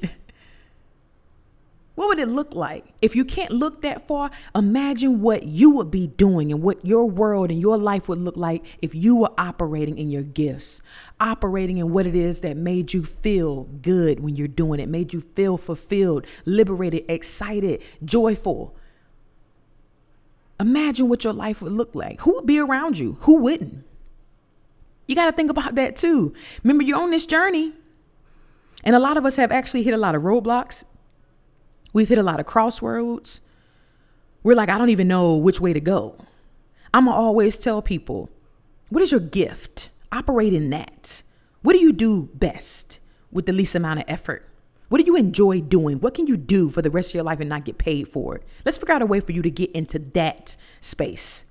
What 1.97 2.09
would 2.09 2.19
it 2.19 2.27
look 2.27 2.53
like? 2.53 2.85
If 3.01 3.15
you 3.15 3.25
can't 3.25 3.51
look 3.51 3.81
that 3.81 4.07
far, 4.07 4.29
imagine 4.53 5.19
what 5.19 5.47
you 5.47 5.71
would 5.71 5.89
be 5.89 6.05
doing 6.05 6.51
and 6.51 6.61
what 6.61 6.85
your 6.85 7.09
world 7.09 7.49
and 7.49 7.59
your 7.59 7.75
life 7.75 8.07
would 8.07 8.19
look 8.19 8.37
like 8.37 8.63
if 8.83 8.93
you 8.93 9.15
were 9.15 9.31
operating 9.35 9.97
in 9.97 10.11
your 10.11 10.21
gifts, 10.21 10.83
operating 11.19 11.79
in 11.79 11.91
what 11.91 12.05
it 12.05 12.15
is 12.15 12.41
that 12.41 12.55
made 12.55 12.93
you 12.93 13.03
feel 13.03 13.63
good 13.63 14.19
when 14.19 14.35
you're 14.35 14.47
doing 14.47 14.79
it, 14.79 14.87
made 14.87 15.11
you 15.11 15.21
feel 15.21 15.57
fulfilled, 15.57 16.27
liberated, 16.45 17.03
excited, 17.09 17.81
joyful. 18.05 18.75
Imagine 20.59 21.09
what 21.09 21.23
your 21.23 21.33
life 21.33 21.63
would 21.63 21.73
look 21.73 21.95
like. 21.95 22.21
Who 22.21 22.35
would 22.35 22.45
be 22.45 22.59
around 22.59 22.99
you? 22.99 23.17
Who 23.21 23.37
wouldn't? 23.37 23.83
You 25.07 25.15
got 25.15 25.25
to 25.25 25.31
think 25.31 25.49
about 25.49 25.73
that 25.73 25.95
too. 25.95 26.31
Remember, 26.63 26.83
you're 26.83 27.01
on 27.01 27.09
this 27.09 27.25
journey. 27.25 27.73
And 28.83 28.95
a 28.95 28.99
lot 28.99 29.17
of 29.17 29.25
us 29.25 29.37
have 29.37 29.51
actually 29.51 29.81
hit 29.81 29.95
a 29.95 29.97
lot 29.97 30.13
of 30.13 30.21
roadblocks. 30.21 30.83
We've 31.97 32.07
hit 32.07 32.19
a 32.19 32.23
lot 32.23 32.39
of 32.39 32.45
crossroads. 32.45 33.41
We're 34.43 34.53
like, 34.53 34.69
I 34.69 34.77
don't 34.77 34.91
even 34.91 35.07
know 35.07 35.35
which 35.35 35.59
way 35.59 35.73
to 35.73 35.79
go. 35.79 36.15
I'm 36.93 37.05
going 37.05 37.15
to 37.15 37.19
always 37.19 37.57
tell 37.57 37.81
people, 37.81 38.29
what 38.89 39.01
is 39.01 39.11
your 39.11 39.19
gift? 39.19 39.89
Operate 40.11 40.53
in 40.53 40.69
that. 40.69 41.23
What 41.63 41.73
do 41.73 41.79
you 41.79 41.91
do 41.91 42.29
best 42.35 42.99
with 43.31 43.47
the 43.47 43.51
least 43.51 43.73
amount 43.73 44.01
of 44.01 44.05
effort? 44.07 44.47
What 44.89 44.99
do 44.99 45.05
you 45.05 45.15
enjoy 45.15 45.59
doing? 45.59 45.99
What 45.99 46.13
can 46.13 46.27
you 46.27 46.37
do 46.37 46.69
for 46.69 46.83
the 46.83 46.91
rest 46.91 47.09
of 47.09 47.15
your 47.15 47.23
life 47.23 47.39
and 47.39 47.49
not 47.49 47.65
get 47.65 47.79
paid 47.79 48.07
for 48.07 48.35
it? 48.35 48.43
Let's 48.63 48.77
figure 48.77 48.93
out 48.93 49.01
a 49.01 49.07
way 49.07 49.19
for 49.19 49.31
you 49.31 49.41
to 49.41 49.49
get 49.49 49.71
into 49.71 49.97
that 49.97 50.55
space 50.79 51.45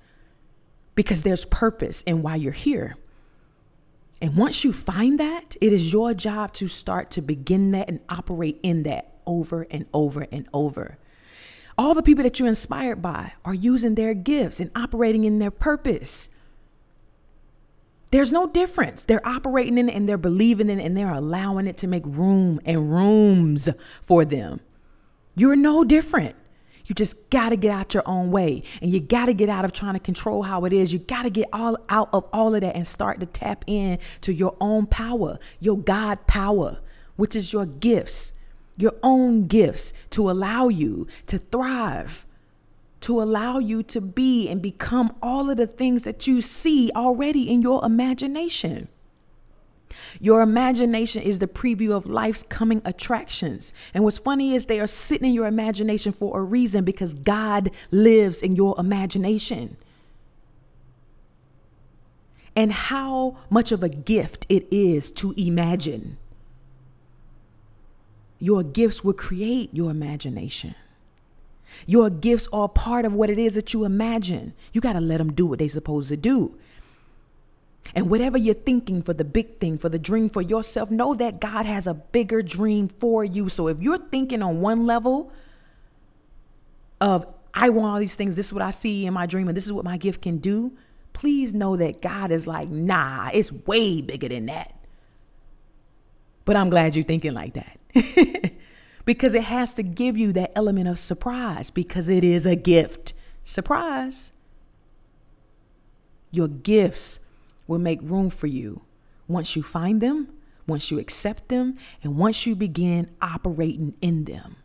because 0.95 1.25
there's 1.25 1.45
purpose 1.45 2.03
in 2.03 2.23
why 2.23 2.37
you're 2.37 2.53
here. 2.53 2.95
And 4.23 4.37
once 4.37 4.63
you 4.63 4.73
find 4.73 5.19
that, 5.19 5.57
it 5.61 5.73
is 5.73 5.93
your 5.93 6.15
job 6.15 6.53
to 6.53 6.69
start 6.69 7.11
to 7.11 7.21
begin 7.21 7.73
that 7.73 7.89
and 7.89 7.99
operate 8.09 8.61
in 8.63 8.85
that 8.85 9.16
over 9.27 9.67
and 9.71 9.87
over 9.93 10.27
and 10.33 10.49
over. 10.53 10.99
All 11.79 11.95
the 11.95 12.03
people 12.03 12.25
that 12.25 12.39
you're 12.39 12.49
inspired 12.49 13.03
by 13.03 13.33
are 13.45 13.55
using 13.55 13.95
their 13.95 14.15
gifts 14.15 14.61
and 14.61 14.71
operating 14.75 15.25
in 15.25 15.39
their 15.39 15.51
purpose. 15.51 16.31
There's 18.11 18.33
no 18.33 18.47
difference. 18.47 19.05
They're 19.05 19.27
operating 19.27 19.77
in 19.77 19.89
it 19.89 19.95
and 19.95 20.09
they're 20.09 20.17
believing 20.17 20.71
in 20.71 20.81
it 20.81 20.85
and 20.85 20.97
they're 20.97 21.13
allowing 21.13 21.67
it 21.67 21.77
to 21.79 21.87
make 21.87 22.05
room 22.07 22.61
and 22.65 22.93
rooms 22.93 23.69
for 24.01 24.25
them. 24.25 24.61
You're 25.35 25.57
no 25.57 25.85
different. 25.85 26.35
You 26.87 26.95
just 26.95 27.31
got 27.31 27.49
to 27.49 27.57
get 27.57 27.73
out 27.73 27.95
your 27.95 28.05
own 28.07 28.31
way 28.31 28.63
and 28.81 28.93
you 28.93 29.01
got 29.01 29.27
to 29.27 29.35
get 29.35 29.49
out 29.49 29.65
of 29.65 29.73
trying 29.73 29.95
to 29.95 30.01
control 30.01 30.45
how 30.45 30.65
it 30.65 30.73
is. 30.73 30.93
You 30.93 31.01
got 31.01 31.25
to 31.25 31.31
get 31.31 31.49
all 31.53 31.77
out 31.89 32.09
of 32.13 32.25
all 32.33 32.55
of 32.55 32.61
that 32.61 32.77
and 32.77 32.87
start 32.87 33.21
to 33.21 33.27
tap 33.27 33.65
in 33.67 33.99
to 34.21 34.33
your 34.33 34.57
own 34.61 34.87
power, 34.87 35.39
your 35.59 35.77
God 35.77 36.27
power, 36.29 36.79
which 37.17 37.35
is 37.35 37.53
your 37.53 37.67
gifts, 37.67 38.33
your 38.77 38.95
own 39.03 39.47
gifts 39.47 39.93
to 40.11 40.31
allow 40.31 40.69
you 40.69 41.07
to 41.27 41.39
thrive, 41.39 42.27
to 43.01 43.23
allow 43.23 43.59
you 43.59 43.83
to 43.85 44.01
be 44.01 44.49
and 44.49 44.61
become 44.61 45.15
all 45.23 45.51
of 45.51 45.57
the 45.57 45.67
things 45.67 46.05
that 46.05 46.27
you 46.27 46.41
see 46.41 46.91
already 46.95 47.49
in 47.49 47.63
your 47.63 47.85
imagination. 47.85 48.89
Your 50.21 50.43
imagination 50.43 51.23
is 51.23 51.39
the 51.39 51.47
preview 51.47 51.93
of 51.93 52.07
life's 52.07 52.43
coming 52.43 52.83
attractions. 52.85 53.73
And 53.95 54.05
what's 54.05 54.19
funny 54.19 54.55
is 54.55 54.67
they 54.67 54.81
are 54.81 54.87
sitting 54.87 55.29
in 55.29 55.35
your 55.35 55.47
imagination 55.47 56.13
for 56.13 56.39
a 56.39 56.43
reason 56.43 56.85
because 56.85 57.15
God 57.15 57.71
lives 57.91 58.43
in 58.43 58.57
your 58.57 58.75
imagination. 58.79 59.77
And 62.55 62.73
how 62.73 63.37
much 63.51 63.71
of 63.73 63.83
a 63.83 63.89
gift 63.89 64.47
it 64.49 64.67
is 64.71 65.11
to 65.13 65.35
imagine. 65.37 66.17
Your 68.39 68.63
gifts 68.63 69.03
will 69.03 69.15
create 69.15 69.71
your 69.73 69.91
imagination. 69.91 70.75
Your 71.87 72.11
gifts 72.11 72.49
are 72.53 72.69
part 72.69 73.05
of 73.05 73.15
what 73.15 73.31
it 73.31 73.39
is 73.39 73.55
that 73.55 73.75
you 73.75 73.85
imagine. 73.85 74.55
You 74.73 74.81
got 74.81 74.95
to 74.95 75.01
let 75.01 75.19
them 75.19 75.33
do 75.33 75.47
what 75.47 75.59
they're 75.59 75.69
supposed 75.69 76.09
to 76.09 76.17
do. 76.17 76.55
And 77.95 78.11
whatever 78.11 78.37
you're 78.37 78.55
thinking 78.55 79.03
for 79.03 79.15
the 79.15 79.25
big 79.25 79.59
thing, 79.59 79.79
for 79.79 79.89
the 79.89 79.99
dream 79.99 80.29
for 80.29 80.43
yourself, 80.43 80.91
know 80.91 81.15
that 81.15 81.41
God 81.41 81.67
has 81.67 81.87
a 81.87 81.95
bigger 81.95 82.43
dream 82.43 82.89
for 82.89 83.25
you. 83.25 83.49
So 83.49 83.69
if 83.69 83.81
you're 83.81 83.99
thinking 83.99 84.43
on 84.43 84.61
one 84.61 84.87
level 84.87 85.33
of, 87.01 87.27
I 87.55 87.71
want 87.71 87.87
all 87.95 87.99
these 87.99 88.17
things, 88.17 88.37
this 88.37 88.47
is 88.47 88.53
what 88.53 88.63
I 88.63 88.71
see 88.71 89.07
in 89.07 89.15
my 89.15 89.27
dream, 89.27 89.49
and 89.49 89.57
this 89.57 89.67
is 89.67 89.73
what 89.73 89.85
my 89.85 89.97
gift 89.97 90.21
can 90.21 90.39
do, 90.39 90.73
please 91.13 91.55
know 91.55 91.77
that 91.77 92.03
God 92.03 92.31
is 92.31 92.47
like, 92.47 92.69
nah, 92.69 93.31
it's 93.33 93.51
way 93.51 94.03
bigger 94.03 94.29
than 94.29 94.47
that. 94.47 94.75
But 96.45 96.57
I'm 96.57 96.69
glad 96.69 96.97
you're 96.97 97.05
thinking 97.05 97.35
like 97.35 97.55
that. 97.55 97.79
because 99.05 99.35
it 99.35 99.45
has 99.45 99.73
to 99.75 99.83
give 99.83 100.17
you 100.17 100.33
that 100.33 100.53
element 100.55 100.89
of 100.89 100.99
surprise 100.99 101.71
because 101.71 102.09
it 102.09 102.25
is 102.25 102.47
a 102.47 102.57
gift. 102.57 103.13
Surprise. 103.45 104.33
Your 106.31 106.49
gifts 106.49 107.21
will 107.67 107.79
make 107.79 108.01
room 108.03 108.31
for 108.31 108.47
you 108.47 108.83
once 109.29 109.57
you 109.57 109.63
find 109.63 110.01
them, 110.01 110.29
once 110.67 110.91
you 110.91 110.99
accept 110.99 111.49
them, 111.49 111.77
and 112.03 112.17
once 112.17 112.47
you 112.47 112.55
begin 112.55 113.11
operating 113.23 113.95
in 114.01 114.25
them. 114.25 114.57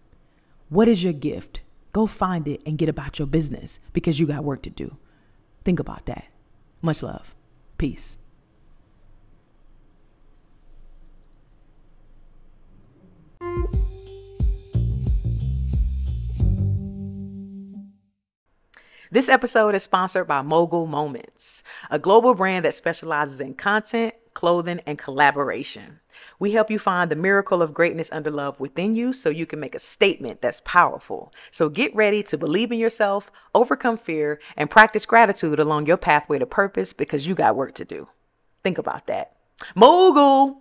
What 0.69 0.87
is 0.87 1.03
your 1.03 1.13
gift? 1.13 1.61
Go 1.93 2.07
find 2.07 2.47
it 2.47 2.61
and 2.65 2.77
get 2.77 2.89
about 2.89 3.19
your 3.19 3.27
business 3.27 3.79
because 3.93 4.19
you 4.19 4.25
got 4.25 4.43
work 4.43 4.61
to 4.63 4.69
do. 4.69 4.97
Think 5.63 5.79
about 5.79 6.05
that. 6.05 6.25
Much 6.81 7.03
love. 7.03 7.35
Peace. 7.77 8.17
This 19.13 19.27
episode 19.27 19.75
is 19.75 19.83
sponsored 19.83 20.25
by 20.25 20.41
Mogul 20.41 20.87
Moments, 20.87 21.63
a 21.89 21.99
global 21.99 22.33
brand 22.33 22.63
that 22.63 22.73
specializes 22.73 23.41
in 23.41 23.55
content, 23.55 24.13
clothing, 24.33 24.79
and 24.85 24.97
collaboration. 24.97 25.99
We 26.39 26.51
help 26.53 26.71
you 26.71 26.79
find 26.79 27.11
the 27.11 27.17
miracle 27.17 27.61
of 27.61 27.73
greatness 27.73 28.09
under 28.13 28.31
love 28.31 28.61
within 28.61 28.95
you 28.95 29.11
so 29.11 29.29
you 29.29 29.45
can 29.45 29.59
make 29.59 29.75
a 29.75 29.79
statement 29.79 30.41
that's 30.41 30.61
powerful. 30.63 31.33
So 31.51 31.67
get 31.67 31.93
ready 31.93 32.23
to 32.23 32.37
believe 32.37 32.71
in 32.71 32.79
yourself, 32.79 33.29
overcome 33.53 33.97
fear, 33.97 34.39
and 34.55 34.69
practice 34.69 35.05
gratitude 35.05 35.59
along 35.59 35.87
your 35.87 35.97
pathway 35.97 36.39
to 36.39 36.45
purpose 36.45 36.93
because 36.93 37.27
you 37.27 37.35
got 37.35 37.57
work 37.57 37.75
to 37.75 37.83
do. 37.83 38.07
Think 38.63 38.77
about 38.77 39.07
that. 39.07 39.35
Mogul! 39.75 40.60